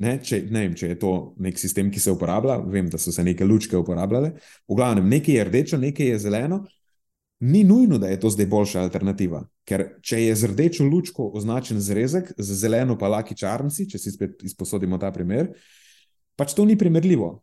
[0.00, 1.10] Ne, če, ne vem, če je to
[1.44, 4.32] nek sistem, ki se uporablja, vem, da so se neke lučke uporabljale.
[4.64, 6.62] V glavnem, nekaj je rdečo, nekaj je zeleno,
[7.40, 9.42] ni nujno, da je to zdaj boljša alternativa.
[9.68, 14.12] Ker če je z rdečo lučko označen zrezek, z zeleno pa laki črnci, če si
[14.16, 15.52] spet izposodimo ta primer,
[16.36, 17.34] pač to ni primerljivo.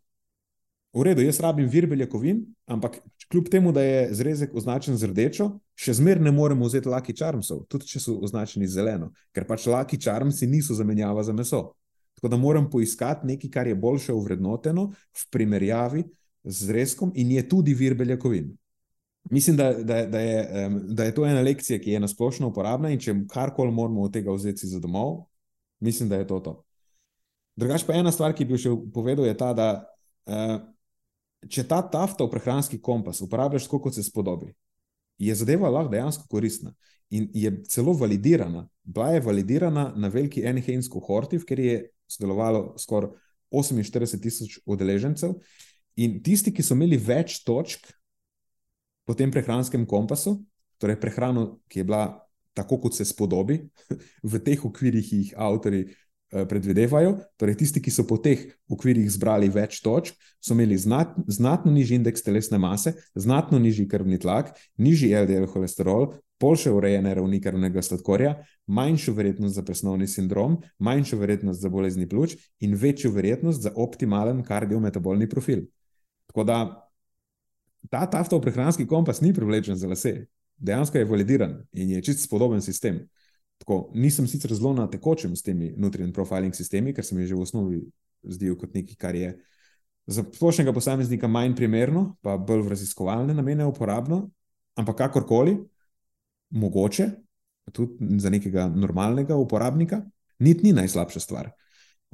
[0.98, 2.98] V redu, jaz rabim vir beljakovin, ampak
[3.30, 7.68] kljub temu, da je zrezek označen z rdečo, še zmeraj ne moremo vzeti laki črncov,
[7.70, 11.76] tudi če so označeni z zeleno, ker pač laki črnci niso zamenjava za meso.
[12.18, 16.04] Tako da moram poiskati nekaj, kar je boljše uvrednoteno v primerjavi
[16.44, 18.56] z zrezkom in je tudi vir beljakovin.
[19.30, 23.00] Mislim, da, da, da, je, da je to ena lekcija, ki je nasplošno uporabna in
[23.00, 25.28] če karkoli moramo od tega vzeti za domov,
[25.80, 26.54] mislim, da je to to.
[27.56, 29.68] Drugač pa ena stvar, ki bi še povedal, je ta, da
[30.30, 30.58] uh,
[31.50, 34.54] če ta tafta v prehranski kompas uporabljaš tako, kot se spodobi,
[35.18, 36.74] je zadeva lahko dejansko koristna
[37.10, 38.68] in je celo validirana.
[38.84, 41.78] Bila je validirana na veliki Enheinsko hortiv, ker je
[42.08, 43.14] sodelovalo skoraj
[43.52, 45.38] 48 tisoč udeležencev
[45.98, 47.88] in tisti, ki so imeli več točk,
[49.08, 50.36] po tem prehranskem kompasu,
[50.82, 52.02] torej prehrano, ki je bila
[52.58, 53.62] tako, kot se spodobi,
[54.32, 57.16] v teh okvirih, ki jih avtori uh, predvidevajo.
[57.40, 58.44] Torej, tisti, ki so po teh
[58.74, 64.20] okvirih zbrali več točk, so imeli znat, znatno nižji indeks telesne mase, znatno nižji krvni
[64.22, 68.36] tlak, nižji LDL holesterol, boljše urejene ravni krvnega sladkorja,
[68.68, 74.44] manjšo verjetnost za presnovni sindrom, manjšo verjetnost za bolezni pljuč in večjo verjetnost za optimalen
[74.44, 75.66] kardiometabolni profil.
[76.28, 76.90] Tako da
[77.90, 80.26] ta taftov prehranski kompas ni privlečen za lase,
[80.58, 83.08] dejansko je validiran in je čist podoben sistem.
[83.58, 87.36] Tako, nisem sicer zelo na tekočem s temi nutrient profiling sistemi, ker se mi že
[87.36, 87.82] v osnovi
[88.24, 89.38] zdijo kot nekaj, kar je
[90.08, 94.30] za splošnega posameznika manj primerno, pa bolj v raziskovalne namene uporabno,
[94.76, 95.58] ampak kakorkoli,
[96.50, 97.10] mogoče
[97.72, 100.02] tudi za nekega normalnega uporabnika,
[100.40, 101.50] niti ni najslabša stvar.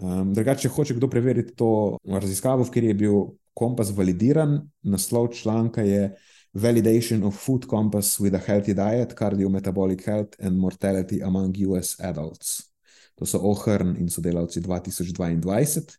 [0.01, 3.19] Um, drugače, če hoče kdo preveriti to raziskavo, v kateri je bil
[3.53, 6.07] kompas validiran, naslov članka je
[6.53, 12.73] validation of food compass with a healthy diet, cardiometabolic health and mortality among US adults.
[13.15, 15.97] To so O'Hearn in sodelavci 2022,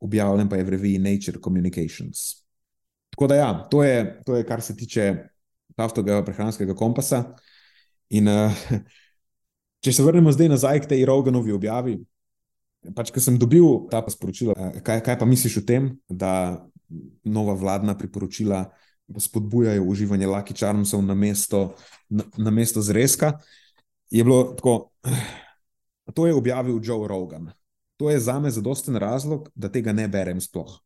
[0.00, 2.42] objavljen pa je v reviji Nature Communications.
[3.10, 5.14] Tako da, ja, to je, to je kar se tiče
[5.76, 7.22] taftovega prehranskega kompasa.
[8.16, 8.54] In uh,
[9.84, 11.98] če se vrnemo zdaj nazaj k tej Roganovi objavi,
[12.96, 16.64] pač, ko sem dobil ta sporočila, uh, kaj, kaj pa misliš o tem, da
[17.24, 18.64] nova vladna priporočila
[19.18, 21.74] spodbujajo uživanje Lucky Charmsov na mesto,
[22.08, 23.38] na, na mesto zrezka.
[24.10, 24.90] Je bilo tako,
[26.16, 27.50] to je objavil Joe Rogan.
[27.96, 30.78] To je za me zadosten razlog, da tega ne berem sploh.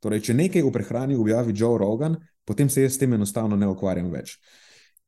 [0.00, 3.68] Torej, če nekaj v prehrani objavi Joe Rogan, potem se jaz s tem enostavno ne
[3.68, 4.36] ukvarjam več.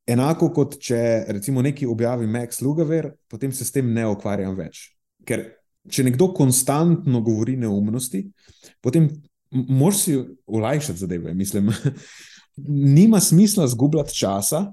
[0.06, 0.98] Enako kot če
[1.30, 4.88] recimo nekaj objavi Max Lugaver, potem se s tem ne ukvarjam več.
[5.26, 5.44] Ker
[5.90, 8.24] če nekdo konstantno govori neumnosti,
[8.82, 9.08] potem
[9.52, 11.34] moraš si olajšati zadeve.
[11.34, 11.70] Mislim,
[12.98, 14.66] nima smisla zgubljati časa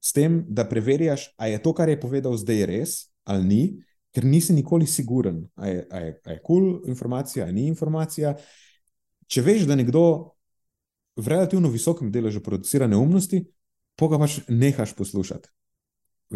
[0.00, 2.96] s tem, da preverjaš, ali je to, kar je povedal zdaj, res
[3.26, 3.62] ali ni,
[4.14, 8.36] ker nisi nikoli siguren, ali je kul je cool informacija ali ni informacija.
[9.26, 10.02] Če veš, da nekdo
[11.16, 13.42] v relativno visokem deležu producira neumnosti,
[13.96, 15.48] pa ga pač nehaš poslušati.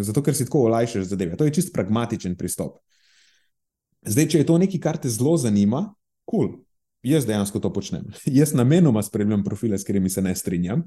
[0.00, 1.36] Zato, ker si tako olajšaš zadeve.
[1.36, 2.78] To je čist pragmatičen pristop.
[4.06, 5.90] Zdaj, če je to nekaj, kar te zelo zanima,
[6.24, 6.52] kul, cool,
[7.02, 8.06] jaz dejansko to počnem.
[8.40, 10.86] Jaz namenoma spremljam profile, s katerimi se ne strinjam.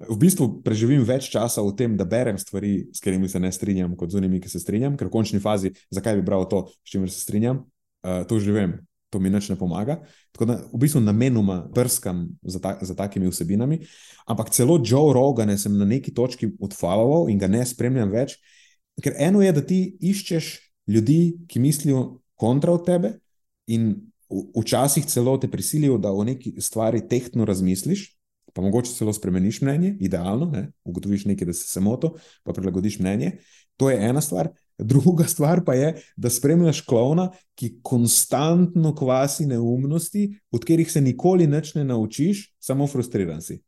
[0.00, 3.92] V bistvu preživim več časa v tem, da berem stvari, s katerimi se ne strinjam,
[4.00, 6.94] kot z unimi, ki se strinjam, ker v končni fazi, zakaj bi bral to, s
[6.94, 7.66] čimer se strinjam,
[8.06, 8.78] uh, to že vem,
[9.10, 10.00] to mi nič ne pomaga.
[10.32, 13.80] Tako da v bistvu namenoma prskam za, ta, za takimi vsebinami.
[14.26, 18.38] Ampak celo Joe Rogan sem na neki točki odfaloval in ga ne spremljam več,
[19.02, 20.52] ker eno je, da ti iščeš
[20.90, 23.18] ljudi, ki mislijo kontra od tebe
[23.70, 23.92] in
[24.30, 28.16] včasih celo te prisilijo, da o neki stvari tehtno razmisliš,
[28.54, 30.70] pa mogoče celo spremeniš mnenje, idealno, ne?
[30.84, 33.38] ugotoviš nekaj, da si se moto, pa prilagodiš mnenje.
[33.76, 34.50] To je ena stvar.
[34.82, 41.46] Druga stvar pa je, da spremljaš klovna, ki konstantno kvasi neumnosti, od katerih se nikoli
[41.50, 43.60] več ne naučiš, samo frustriran si.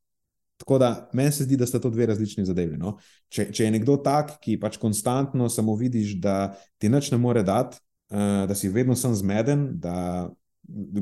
[0.63, 2.77] Tako da meni se zdi, da sta to dve različni zadevi.
[2.79, 2.97] No?
[3.29, 7.43] Če, če je nekdo tak, ki pač konstantno samo vidiš, da ti nič ne more
[7.43, 7.81] dati,
[8.15, 10.31] uh, da si vedno sem zmeden, da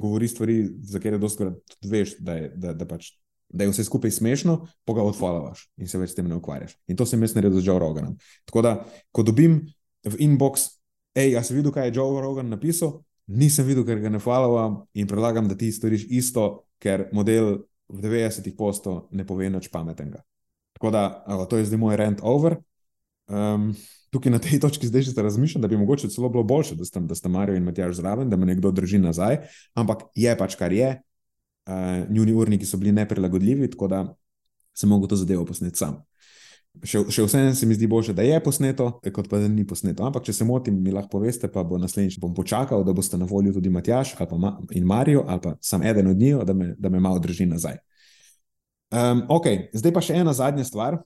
[0.00, 3.12] govori stvari, za katere doskrat veš, da je, da, da, pač,
[3.48, 4.56] da je vse skupaj smešno,
[4.88, 6.78] pa ga odfalavaš in se več s tem ne ukvarjaš.
[6.88, 8.16] In to sem jaz naredil z Joe Roganom.
[8.48, 8.74] Tako da,
[9.12, 9.60] ko dobim
[10.04, 10.80] v inbox,
[11.16, 14.84] hej, jaz sem videl, kaj je Joe Rogan napisal, nisem videl, ker ga ne falavam
[14.94, 20.22] in predlagam, da ti storiš isto, ker model v 90-ih posto ne pove nič pametnega.
[20.78, 21.02] Tako da,
[21.50, 22.56] to je zdaj moj rent over.
[23.30, 23.74] Um,
[24.10, 27.00] tukaj na tej točki zdaj že razmišljam, da bi mogoče celo bilo boljše, da sta,
[27.00, 29.44] da sta Marijo in Matjaž zraven, da me nekdo drži nazaj,
[29.74, 31.02] ampak je pač kar je.
[31.70, 34.00] Uh, njuni urniki so bili neprilagodljivi, tako da
[34.74, 36.00] sem mogel to zadevo posneti sam.
[36.80, 40.04] Še, še vseeno se mi zdi bolje, da je posneto, kot pa da ni posneto.
[40.06, 43.26] Ampak, če se motim, mi lahko poveste, pa bo naslednjič bom počakal, da boste na
[43.28, 47.00] voljo tudi Matjaš Ma in Marijo, ali pa sam eden od njih, da, da me
[47.00, 47.80] malo drži nazaj.
[48.90, 51.00] Um, ok, zdaj pa še ena zadnja stvar,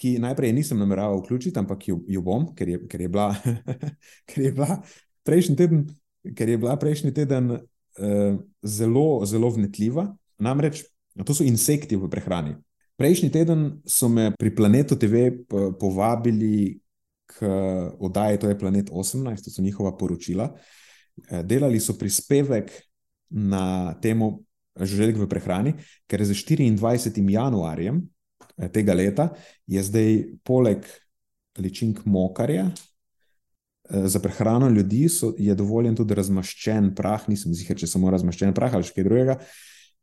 [0.00, 3.28] ki najprej nisem nameraval vključiti, ampak jo, jo bom, ker je, ker, je bila,
[4.30, 4.78] ker je bila
[5.28, 5.84] prejšnji teden,
[6.38, 10.08] ker je bila prejšnji teden uh, zelo, zelo vnetljiva.
[10.40, 10.86] Namreč
[11.26, 12.56] to so insekti v prehrani.
[13.00, 15.32] Prejšnji teden so me pri Planetu TV
[15.80, 16.76] povabili
[17.26, 17.48] k
[17.96, 20.50] oddaji, to je Planet 18, to so njihova poročila.
[21.30, 22.70] Eh, delali so prispevek
[23.30, 24.42] na temo
[24.76, 25.72] žuželk v prehrani,
[26.06, 27.30] ker za 24.
[27.30, 28.04] januarjem
[28.60, 29.30] Eh, tega leta,
[29.66, 30.10] je zdaj
[30.44, 30.84] poleg
[31.58, 37.88] ličink mokarja eh, za prehrano ljudi, so, je dovoljen tudi razmaščen prah, nisem ziger, če
[37.88, 39.38] samo razmaščen prah ali kaj drugega,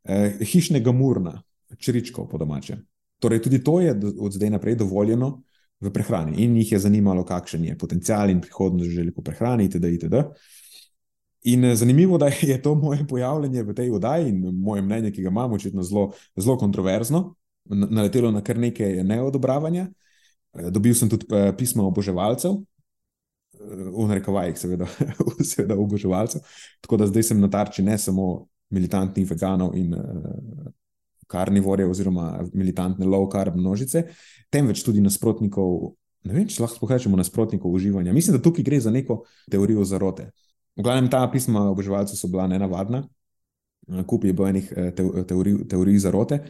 [0.04, 1.38] eh, hišnega murna,
[1.76, 2.76] čričkov po domače.
[3.18, 5.42] Torej, tudi to je od zdaj naprej dovoljeno
[5.80, 9.84] v prehrani in jih je zanimalo, kakšen je potencial in prihodnost želje po prehrani, itd.
[9.84, 10.14] itd.
[11.42, 15.22] In eh, zanimivo, da je to moje pojavljanje v tej oddaji in moje mnenje, ki
[15.22, 19.88] ga imamo, očitno zelo, zelo kontroverzno, naletelo na kar nekaj neodobravanja.
[20.54, 22.58] Eh, dobil sem tudi eh, pismo oboževalcev,
[23.58, 24.86] v narekovajih, seveda,
[25.50, 26.40] seveda oboževalcev.
[26.80, 29.94] Tako da zdaj sem na tarči ne samo militantnih veganov in
[31.28, 34.06] karnivore, oziroma militantne low carb množice,
[34.50, 35.94] temveč tudi nasprotnikov.
[36.28, 38.12] Ne vem, če lahko rečemo nasprotnikov uživanja.
[38.12, 40.30] Mislim, da tukaj gre za neko teorijo zarote.
[40.78, 43.04] V glavnem, ta pisma oboževalcev so bila nenavadna,
[44.06, 44.90] kup je bilo enih eh,
[45.26, 46.42] teorij, teorij zarote,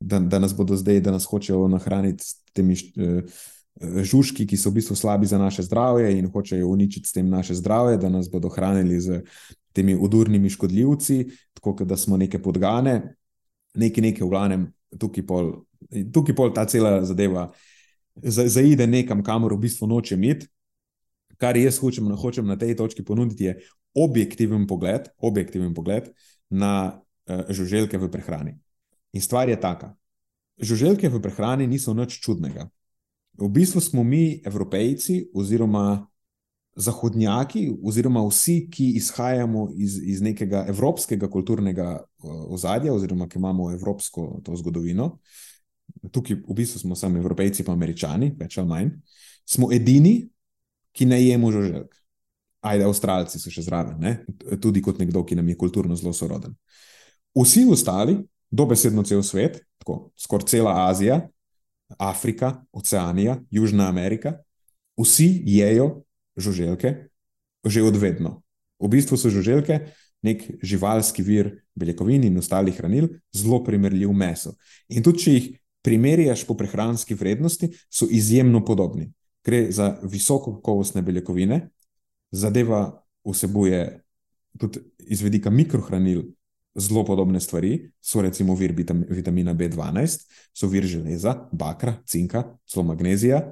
[0.00, 3.40] da, da nas bodo zdaj, da nas hočejo nahraniti s temi eh,
[3.80, 7.54] žužki, ki so v bistvu slabi za naše zdravje in hočejo uničiti s tem naše
[7.54, 9.22] zdravje, da nas bodo hranili z
[9.72, 13.16] temi udurnimi škodljivci, tako da smo neke podgane,
[13.74, 14.64] neki nekaj v glavnem,
[14.98, 15.52] tukaj pol,
[16.12, 17.50] tukaj pol ta cela zadeva
[18.22, 20.50] zaide nekam, kamor v bistvu nočem iti
[21.42, 23.56] kar jaz hočem, hočem na tej točki ponuditi, je
[23.98, 26.12] objektiven pogled, objektiven pogled
[26.50, 28.54] na uh, žuželke v prehrani.
[29.12, 29.92] In stvar je taka:
[30.62, 32.70] žuželke v prehrani niso nič čudnega.
[33.34, 36.06] V bistvu smo mi, evropejci, oziroma
[36.76, 43.70] zahodnjaki, oziroma vsi, ki izhajamo iz, iz nekega evropskega kulturnega uh, ozadja, oziroma ki imamo
[43.72, 45.18] evropsko zgodovino,
[46.10, 48.92] tukaj v bistvu smo sami evropejci, pa američani, več ali manj,
[49.48, 50.22] smo edini,
[50.92, 51.98] ki ne jemo žuželk.
[52.62, 54.12] Ajde, avstralci so še zraven, ne?
[54.62, 56.54] tudi kot nekdo, ki nam je kulturno zelo soroden.
[57.34, 58.14] Vsi ostali,
[58.52, 61.18] dobesedno cel svet, tako skoraj cela Azija,
[61.98, 64.36] Afrika, Oceanija, Južna Amerika,
[65.00, 66.04] vsi jejo
[66.36, 67.08] žuželke
[67.62, 68.42] že odvedno.
[68.82, 69.92] V bistvu so žuželke
[70.26, 74.56] nek živalski vir beljakovin in ostalih hranil, zelo primerljiv meso.
[74.90, 75.46] In tudi, če jih
[75.82, 79.12] primerjaš po prehranski vrednosti, so izjemno podobni
[79.44, 81.68] gre za visoko kakovostne beljakovine,
[82.30, 84.02] zadeva vsebuje
[84.58, 86.22] tudi izvedika mikrohranil.
[86.74, 88.72] Zelo podobne stvari so recimo vir
[89.08, 90.22] vitamina B12,
[90.56, 93.42] so vir železa, bakra, cinka, zelo magnezija.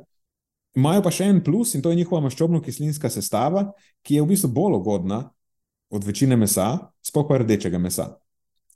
[0.79, 3.71] Imajo pa še en plus in to je njihova maščobno-kislinska sestava,
[4.07, 5.25] ki je v bistvu bolj ugodna
[5.91, 8.13] od večine mesa, sploh pa rdečega mesa.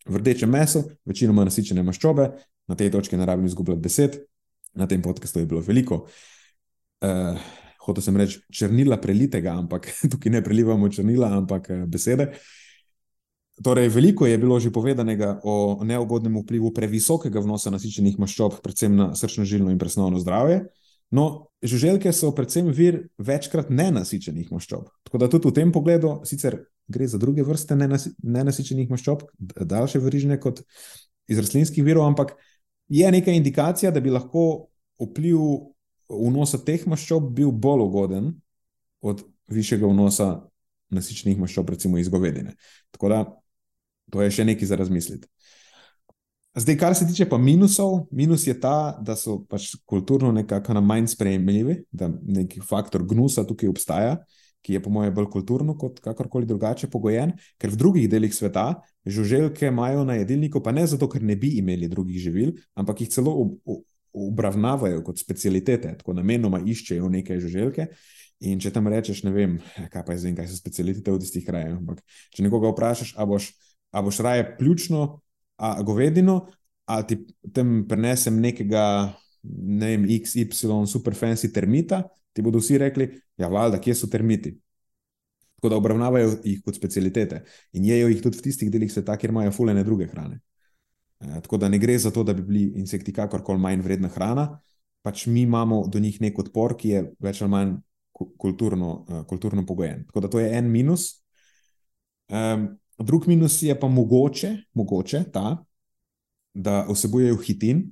[0.04, 2.28] V rdečem mesu večinoma nasičene maščobe,
[2.68, 4.18] na tej točki ne rabim izgubljati besed,
[4.74, 6.02] na tem podkastu je bilo veliko.
[6.04, 6.34] Uh,
[7.04, 7.38] uh,
[7.84, 12.32] hotel sem reči, črnila prelitega, ampak tukaj ne prelivamo črnila, ampak uh, besede.
[13.54, 19.12] Torej, veliko je bilo že povedanega o neugodnem vplivu previsokega vnosa nasičenih maščob, predvsem na
[19.14, 20.64] srčno-žilno in presnovno zdravje.
[21.10, 24.88] No, žuželke so predvsem vir večkrat nenasičenih maščob.
[25.06, 30.00] Tako da tudi v tem pogledu, sicer gre za druge vrste nenasi, nenasičenih maščob, daljše
[30.02, 30.62] verižne kot
[31.28, 32.34] iz rastlinskih virov, ampak
[32.88, 34.68] je neka indikacija, da bi lahko
[35.00, 35.38] vpliv
[36.08, 38.32] vnosa teh maščob bil bolj ugoden
[39.04, 40.28] od višjega vnosa
[40.94, 42.56] nasičnih maščob, recimo iz govedine.
[42.94, 43.24] Tako da
[44.12, 45.28] to je še nekaj za razmisliti.
[46.54, 50.80] Zdaj, kar se tiče pa minusov, minus je ta, da so pač kulturno nekako na
[50.80, 54.20] manj sprejemljivi, da neki faktor gnusa tukaj obstaja,
[54.62, 58.68] ki je po mojem bolj kulturno kot kakorkoli drugače pogojen, ker v drugih delih sveta
[59.06, 63.10] žuželke imajo na jedilniku, pa ne zato, ker ne bi imeli drugih živil, ampak jih
[63.10, 63.34] celo
[64.14, 67.88] obravnavajo kot specialitete, tako namenoma iščejo neke žuželke.
[68.46, 69.58] In če tam rečeš, ne vem,
[69.90, 71.76] kaj pa je zdaj, kaj so specialitete v tistih krajih.
[71.80, 72.00] Ampak
[72.30, 73.50] če nekoga vprašaš, a boš,
[73.90, 75.04] a boš raje pljučno,
[75.56, 76.46] a govedino,
[76.84, 77.18] ali ti
[77.52, 82.02] tam prenesem nekega, ne vem, XY super fancy termita,
[82.32, 84.56] ti bodo vsi rekli, ja, valjda, kje so termiti.
[85.56, 87.40] Tako da obravnavajo jih kot specialitete
[87.72, 90.40] in jejo jih tudi v tistih delih sveta, kjer imajo fulene druge hrane.
[91.20, 94.60] Eh, tako da ne gre za to, da bi bili insekti kakorkoli manj vredna hrana,
[95.02, 97.74] pač mi imamo do njih nek odpor, ki je več ali manj
[98.14, 100.04] kulturno, uh, kulturno pogojen.
[100.06, 101.24] Tako da to je en minus.
[102.28, 102.68] Um,
[102.98, 105.64] drug minus je pa mogoče, mogoče ta,
[106.54, 107.84] da vsebujejo hitin,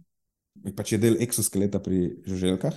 [0.76, 2.76] pač je del eksoskeleta pri žuželkah.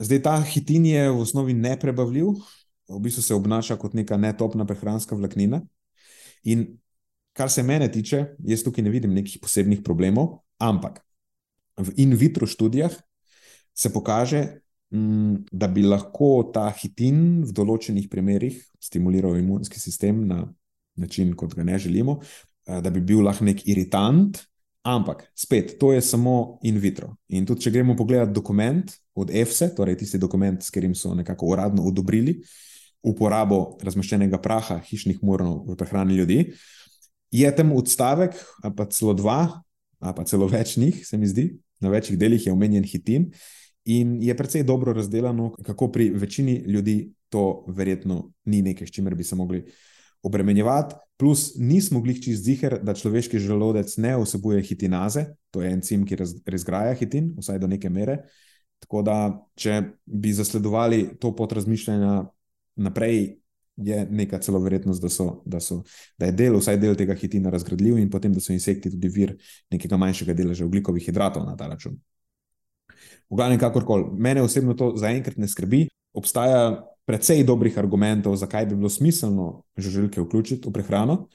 [0.00, 2.34] Zdaj ta hitin je v osnovi neprebavljiv,
[2.90, 5.62] v bistvu se obnaša kot neka netopna prehranska vlaknina.
[6.44, 6.66] In
[7.36, 11.00] kar se mene tiče, jaz tukaj ne vidim nekih posebnih problemov, ampak
[11.80, 12.92] v in vitro študijah
[13.74, 14.60] se pokaže,
[14.92, 20.42] mm, da bi lahko ta hitin v določenih primerih stimuliral imunski sistem na
[21.00, 24.38] način, kot ga ne želimo, eh, da bi bil lahko nek iritant.
[24.82, 27.10] Ampak spet, to je samo in vitro.
[27.28, 31.50] In tudi, če gremo pogledati dokument od EFSE, torej tisti dokument, s katerim so nekako
[31.52, 32.38] uradno odobrili
[33.02, 36.80] uporabo razmeščenega praha hišnih morov v prehrani ljudi, uh,
[37.30, 38.34] je tam odstavek,
[38.76, 39.62] pa celo dva,
[40.00, 41.46] pa celo več njih, se mi zdi,
[41.80, 43.30] na večjih delih je omenjen hitin.
[43.90, 49.14] In je precej dobro razdeljeno, kako pri večini ljudi to verjetno ni nekaj, s čimer
[49.14, 49.64] bi se mogli
[50.22, 50.94] obremenjevati.
[51.20, 56.16] Plus, nismo bili čist ziger, da človeški želodec ne vsebuje hitinaze, to je encim, ki
[56.16, 58.22] raz, razgraja hitin, vsaj do neke mere.
[58.80, 59.16] Tako da,
[59.60, 62.22] če bi zasledovali to pot razmišljanja
[62.80, 63.36] naprej,
[63.80, 65.82] je neka celo verjetnost, da, so, da, so,
[66.18, 69.36] da je del, vsaj del tega hitina razgradljiv, in potem, da so insekti tudi vir
[69.72, 71.96] nekega manjšega deleža ugljikovih hidratov na ta račun.
[73.30, 75.86] V glavnem, kakorkoli, mene osebno to zaenkrat ne skrbi.
[76.12, 81.26] Obstaja precej dobrih argumentov, zakaj bi bilo smiselno žuželke vključiti v prehrano.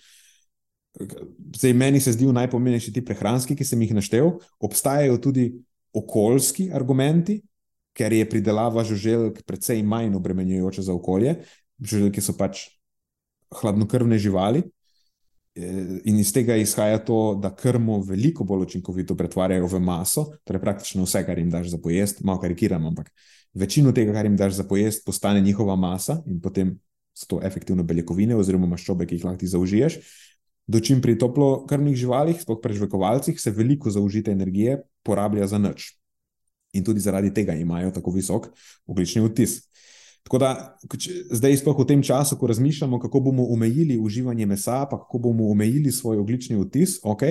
[1.56, 4.38] Zdaj, meni se zdijo najpomembnejši ti prehranski, ki sem jih naštel.
[4.60, 5.50] Obstajajo tudi
[5.94, 7.42] okoljski argumenti,
[7.96, 11.38] ker je pridelava žuželk precej manj obremenjujoča za okolje
[11.80, 12.70] žuželke so pač
[13.56, 14.64] hladnokrvne živali.
[15.56, 20.62] Eh, in iz tega izhaja to, da krmo veliko bolj učinkovito pretvarjajo v maso, torej
[20.62, 23.12] praktično vse, kar jim daš za pojest, malo karikiram, ampak
[23.56, 26.76] večino tega, kar jim daš za pojest, postane njihova masa in potem
[27.16, 30.00] so to efektivno beljakovine oziroma maščobe, ki jih lahko ti zaužiješ.
[30.68, 35.94] Dočim pri toplokrvnih živalih, sploh pri žvekovalcih, se veliko zaužite energije porablja za noč.
[36.74, 38.50] In tudi zaradi tega imajo tako visok
[38.88, 39.62] oglični odtis.
[40.26, 40.50] Tako da
[41.32, 45.52] zdaj, sploh v tem času, ko razmišljamo, kako bomo omejili uživanje mesa, pa kako bomo
[45.54, 47.22] omejili svoj oglični odtis, ok,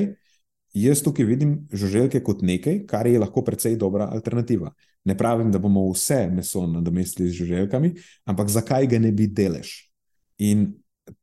[0.75, 4.73] jaz tukaj vidim žuželke kot nekaj, kar je lahko precej dobra alternativa.
[5.05, 7.93] Ne pravim, da bomo vse meso nadomestili z žuželkami,
[8.25, 9.75] ampak zakaj ga ne bi delež?
[10.39, 10.73] In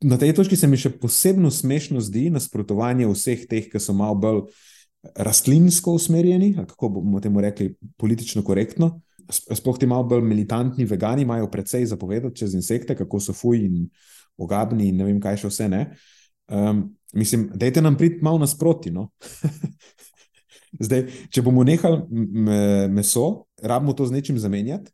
[0.04, 4.16] na tej točki se mi še posebno smešno zdi nasprotovanje vseh teh, ki so malo
[4.16, 4.44] bolj
[5.18, 9.00] rastlinsko usmerjeni, kako bomo temu rekli, politično korektno
[9.32, 13.90] sploh ti malo bolj militantni vegani imajo precej zapovedati čez insekte, kako so fuj in
[14.38, 15.82] ogabni in ne vem, kaj še vse ne.
[16.52, 16.84] Um,
[17.14, 18.92] mislim, dajte nam priti malo nasproti.
[18.92, 19.10] No?
[20.86, 22.02] Zdaj, če bomo nehali
[22.90, 24.92] meso, rabimo to z nečim zamenjati.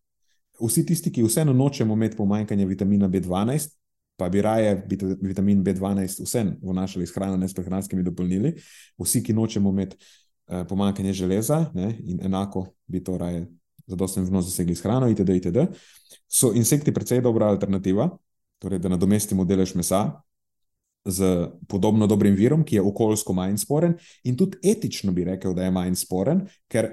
[0.57, 3.75] Vsi tisti, ki vseeno nočemo imeti pomanjkanje vitamina B12,
[4.17, 4.87] pa bi raje
[5.21, 8.55] vitamin B12 vseeno vnašali s hrano, ne s prehranskimi dopolnili,
[8.97, 13.45] vsi, ki nočemo imeti uh, pomanjkanje železa, ne, in enako bi to raje
[13.87, 15.29] zadosten vnos zasegli s hrano, itd.
[15.29, 15.67] itd.
[16.27, 18.09] So insekti precej dobra alternativa,
[18.59, 20.21] torej da nadomestimo delež mesa
[21.05, 23.93] z podobno dobrim virom, ki je okoljsko manj sporen
[24.23, 26.89] in tudi etično bi rekel, da je manj sporen, ker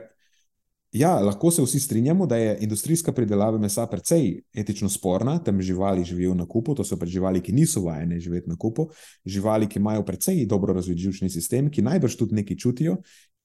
[0.95, 6.05] ja, lahko se vsi strinjamo, da je industrijska pridelava mesa precej etično sporna, tam živali
[6.05, 8.89] živijo na kupu, to so pač živali, ki niso vajene živeti na kupu,
[9.27, 12.97] živali, ki imajo precej dobro razvit živčni sistem, ki najbrž tudi nekaj čutijo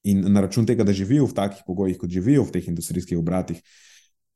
[0.03, 3.61] in na račun tega, da živijo v takih pogojih, kot živijo v teh industrijskih obratih,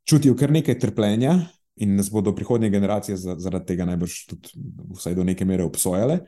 [0.09, 1.37] čutijo kar nekaj trpljenja
[1.75, 4.49] in nas bodo prihodnje generacije zaradi tega najbrž tudi
[4.93, 6.19] vsaj do neke mere obsojale,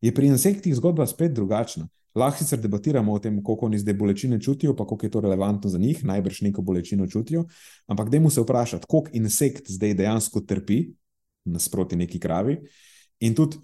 [0.00, 1.88] je pri insektih zgodba spet drugačna.
[2.14, 5.70] Lahko sicer debatiramo o tem, koliko oni zdaj bolečine čutijo, pa koliko je to relevantno
[5.70, 7.44] za njih, najbrž neko bolečino čutijo,
[7.86, 10.92] ampak dajmo se vprašati, koliko insekt zdaj dejansko trpi
[11.44, 12.58] nasproti neki kravi.
[13.20, 13.56] In tudi,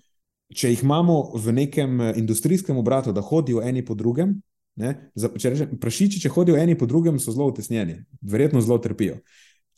[0.54, 4.40] če jih imamo v nekem eh, industrijskem obratu, da hodijo eni po drugem,
[4.78, 4.92] Ne?
[5.18, 9.18] Če reče, prašiči, če hodijo eni po drugem, so zelo utesnjeni, verjetno zelo trpijo.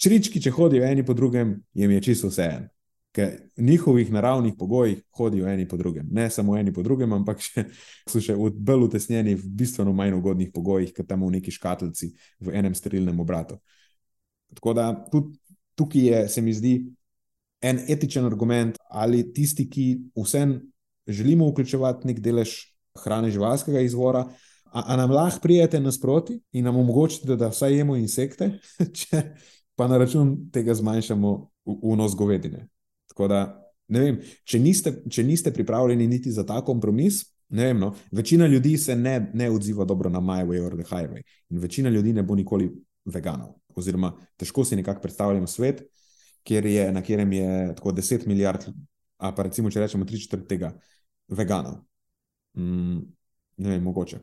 [0.01, 2.69] Črički, če hodijo eni po drugem, jim je čisto vse en.
[3.13, 6.07] Ker v njihovih naravnih pogojih hodijo eni po drugem.
[6.15, 7.67] Ne samo eni po drugem, ampak še,
[8.09, 12.55] so še bolj utesnjeni v bistveno manj ugodnih pogojih, kot tam v neki škatlici v
[12.57, 13.59] enem sterilnem obratu.
[14.57, 15.37] Tako da tudi
[15.77, 16.75] tukaj je, se mi zdi,
[17.61, 19.87] en etičen argument, ali tisti, ki
[20.17, 20.57] vsem
[21.11, 22.57] želimo vključevati nek delež
[23.05, 24.31] hrane živalskega izvora,
[24.71, 28.53] A, a nam lahko prijete nasproti in nam omogočite, da vsaj jemo insekte,
[29.01, 29.23] če
[29.81, 32.67] pa na račun tega zmanjšamo vnos govedine.
[33.09, 33.39] Tako da,
[33.89, 37.23] ne vem, če niste, če niste pripravljeni niti za ta kompromis,
[37.57, 40.85] ne vem, no, večina ljudi se ne, ne odziva dobro na My Way or the
[40.85, 42.69] Highway in večina ljudi ne bo nikoli
[43.09, 43.55] veganov.
[43.73, 45.81] Oziroma, težko si nekako predstavljamo svet,
[46.45, 48.69] kjer je, na katerem je tako 10 milijard,
[49.17, 50.75] a pa recimo, če rečemo 3 četrt tega
[51.33, 51.81] veganov.
[52.53, 53.01] Mm,
[53.65, 54.21] ne vem, mogoče.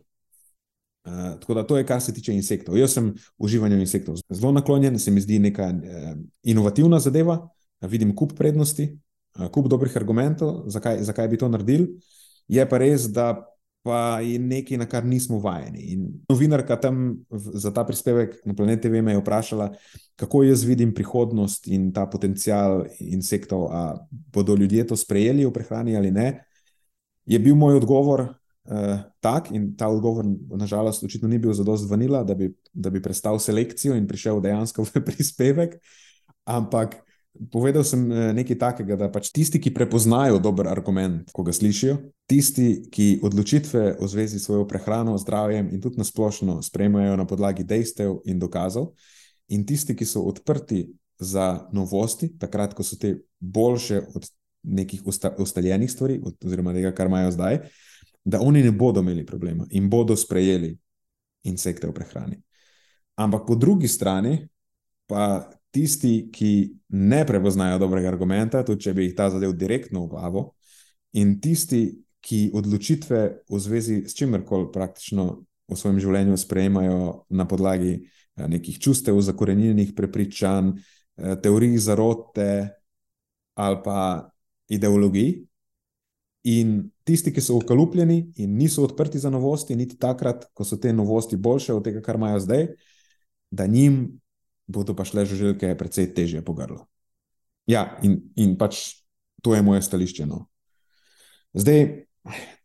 [1.07, 2.75] Uh, tako da to je, kar se tiče insektov.
[2.77, 6.09] Jaz sem uživanju insektov zelo naklonjen, se mi zdi neka uh,
[6.43, 8.89] inovativna zadeva, uh, vidim kup prednosti,
[9.39, 11.87] uh, kup dobrih argumentov, zakaj, zakaj bi to naredili.
[12.47, 13.37] Je pa res, da
[13.87, 15.85] pa je nekaj, na kar nismo vajeni.
[15.95, 19.69] In novinarka tam za ta prispevek na Planet TV me je vprašala,
[20.19, 25.95] kako jaz vidim prihodnost in ta potencial insektov, ali bodo ljudje to sprejeli v prehrani
[25.95, 26.43] ali ne.
[27.25, 28.27] Je bil moj odgovor,
[28.67, 30.25] uh, tak, in ta odgovor,
[30.59, 34.41] nažalost, očitno ni bil za dosto vanila, da bi, da bi prestal selekcijo in prišel
[34.43, 35.79] dejansko v prispevek.
[36.47, 37.01] Ampak
[37.51, 41.97] povedal sem eh, nekaj takega, da pač tisti, ki prepoznajo dober argument, ko ga slišijo,
[42.29, 47.65] tisti, ki odločitve v zvezi s svojo prehrano, zdravjem in tudi nasplošno sprejemajo na podlagi
[47.67, 48.93] dejstev in dokazov,
[49.53, 50.87] in tisti, ki so odprti
[51.19, 54.27] za novosti, takrat, ko so te boljše od
[54.67, 57.61] nekih usta, ustaljenih stvari, oziroma tega, kar imajo zdaj,
[58.27, 60.77] da oni ne bodo imeli problema in bodo sprejeli
[61.47, 62.35] insekte v prehrani.
[63.15, 64.41] Ampak po drugi strani,
[65.07, 66.51] pa tisti, ki
[66.89, 70.43] ne prepoznajo dobrega argumenta, tudi če bi jih ta zadev direktno v glavo,
[71.15, 71.85] in tisti,
[72.27, 75.27] ki odločitve v zvezi s čimerkoli praktično
[75.67, 76.99] v svojem življenju sprejemajo
[77.31, 82.49] na podlagi eh, nekih čustev, zakorenjenih prepričanj, eh, teorij zarote
[83.55, 84.27] ali pa
[84.67, 85.47] ideologij.
[86.51, 90.93] In tisti, ki so ukalupljeni in niso odprti za novosti, niti takrat, ko so te
[90.93, 92.67] novosti boljše od tega, kar imajo zdaj,
[93.51, 94.19] da njim
[94.67, 96.83] bodo pa šle žuželke precej težje po grlu.
[97.67, 98.99] Ja, in, in pač
[99.43, 100.27] to je moje stališče.
[100.27, 100.45] No.
[101.55, 101.85] Zdaj,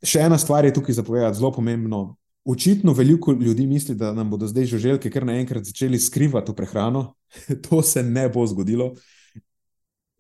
[0.03, 2.03] še ena stvar je tukaj zapovedati, zelo pomembno.
[2.45, 7.05] Očitno veliko ljudi misli, da nam bodo zdaj žuželke kar naenkrat začeli skrivati v prehrano.
[7.69, 8.93] to se ne bo zgodilo.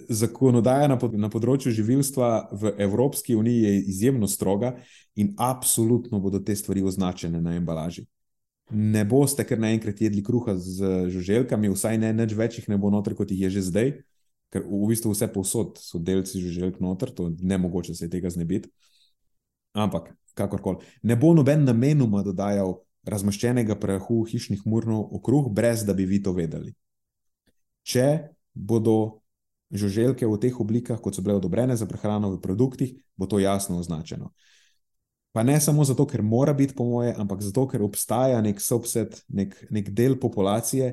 [0.08, 4.76] Zakonodaja na, pod, na področju živilstva v Evropski uniji je izjemno stroga
[5.14, 8.06] in absolutno bodo te stvari označene na embalaži
[8.72, 13.14] ne boste kar naenkrat jedli kruha z žuželkami, vsaj ne več večjih ne bo noter,
[13.14, 13.92] kot jih je že zdaj,
[14.52, 18.30] ker v bistvu vse povsod so delci žuželk noter, to je ne mogoče se tega
[18.30, 18.70] znebiti.
[19.72, 25.96] Ampak, kakorkoli, ne bo noben namenoma dodajal razmaščenega prahu hišnih murnov v kruh, brez da
[25.96, 26.72] bi vi to vedeli.
[27.82, 29.21] Če bodo
[29.72, 33.80] žuželke v teh oblikah, kot so bile odobrene za prehrano v produktih, bo to jasno
[33.80, 34.32] označeno.
[35.32, 39.22] Pa ne samo zato, ker mora biti, po moje, ampak zato, ker obstaja nek subset,
[39.32, 40.92] nek, nek del populacije,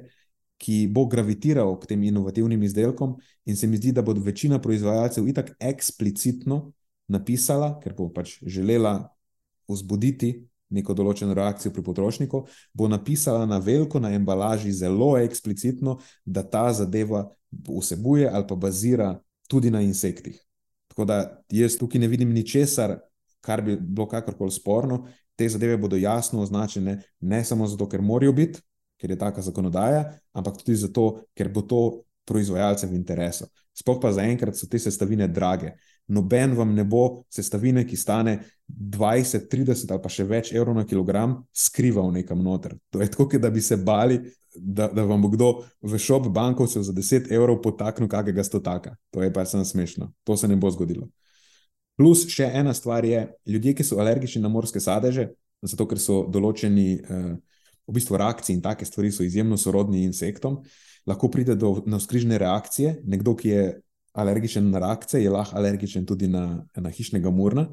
[0.60, 3.18] ki bo gravitiral k tem inovativnim izdelkom,
[3.48, 6.72] in se mi zdi, da bo večina proizvajalcev itak eksplicitno
[7.12, 9.12] napisala, ker bo pač želela
[9.68, 12.44] vzbuditi neko določeno reakcijo pri potrošniku,
[12.74, 19.16] bo napisala na veliko, na embalaži, zelo eksplicitno, da ta zadeva vsebuje ali pa bazira
[19.50, 20.38] tudi na insektih.
[20.90, 23.00] Tako da jaz tukaj ne vidim ničesar
[23.42, 28.34] kar bi bilo kakorkoli sporno, te zadeve bodo jasno označene, ne samo zato, ker morajo
[28.34, 28.62] biti,
[29.00, 30.04] ker je taka zakonodaja,
[30.36, 31.84] ampak tudi zato, ker bo to
[32.28, 33.48] proizvajalcem v interesu.
[33.74, 35.72] Sploh pa zaenkrat so te sestavine drage.
[36.08, 38.40] Noben vam ne bo sestavine, ki stane
[38.78, 42.78] 20, 30 ali pa še več evrov na kilogram, skrival nekam noter.
[42.94, 44.20] To je tako, da bi se bali,
[44.56, 45.50] da, da vam bo kdo
[45.82, 48.96] v šop bankovcev za 10 evrov potaknil kakega stotaka.
[49.14, 50.12] To je pa samo smešno.
[50.24, 51.10] To se ne bo zgodilo.
[52.00, 55.32] Plus še ena stvar je, ljudje, ki so alergični na morske sadeže,
[55.66, 57.34] zato ker so določeni eh,
[57.90, 60.62] v bistvu reakcije in take stvari so izjemno sorodni insektom,
[61.10, 63.00] lahko pride do navskrižne reakcije.
[63.10, 63.64] Nekdo, ki je
[64.20, 67.68] alergičen na rakce, je lahko alergičen tudi na, na hišnega murna.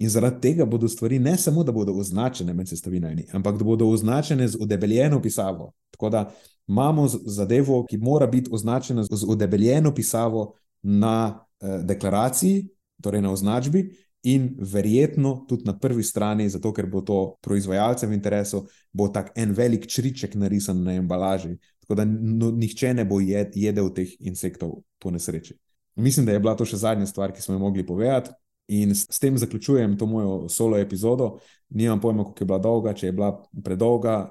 [0.00, 3.88] In zaradi tega bodo stvari ne samo, da bodo označene med sestavinami, ampak da bodo
[3.88, 5.72] označene z udebeljeno pisavo.
[5.90, 6.30] Tako da
[6.68, 12.68] imamo zadevo, ki mora biti označena z udebeljeno pisavo na eh, deklaraciji,
[13.02, 13.90] torej na označbi,
[14.22, 19.32] in verjetno tudi na prvi strani, zato ker bo to proizvajalcem v interesu, bo tak
[19.36, 24.12] en velik čriček narisan na embalaži, tako da no, nihče ne bo jed, jedel teh
[24.20, 25.56] insektov po nesreči.
[25.96, 28.30] Mislim, da je bila to še zadnja stvar, ki smo jo mogli povedati.
[28.70, 31.38] In s tem zaključujem to mojo solo epizodo.
[31.68, 33.32] Nimam pojma, kako je bila dolga, če je bila
[33.64, 34.30] predolga,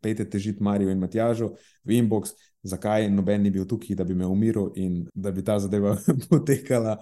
[0.00, 1.50] pejte težiti Marijo in Matjažu
[1.84, 2.32] v inbox,
[2.62, 5.96] zakaj noben ni bil tukaj, da bi me umiril in da bi ta zadeva
[6.30, 6.96] potekala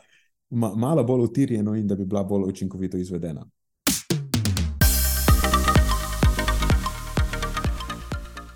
[0.51, 3.47] ma, malo bolj utirjeno in da bi bila bolj učinkovito izvedena.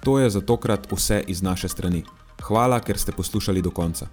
[0.05, 2.03] To je za tokrat vse iz naše strani.
[2.43, 4.07] Hvala, ker ste poslušali do konca.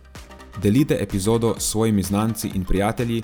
[0.61, 3.24] Delite epizodo s svojimi znanci in prijatelji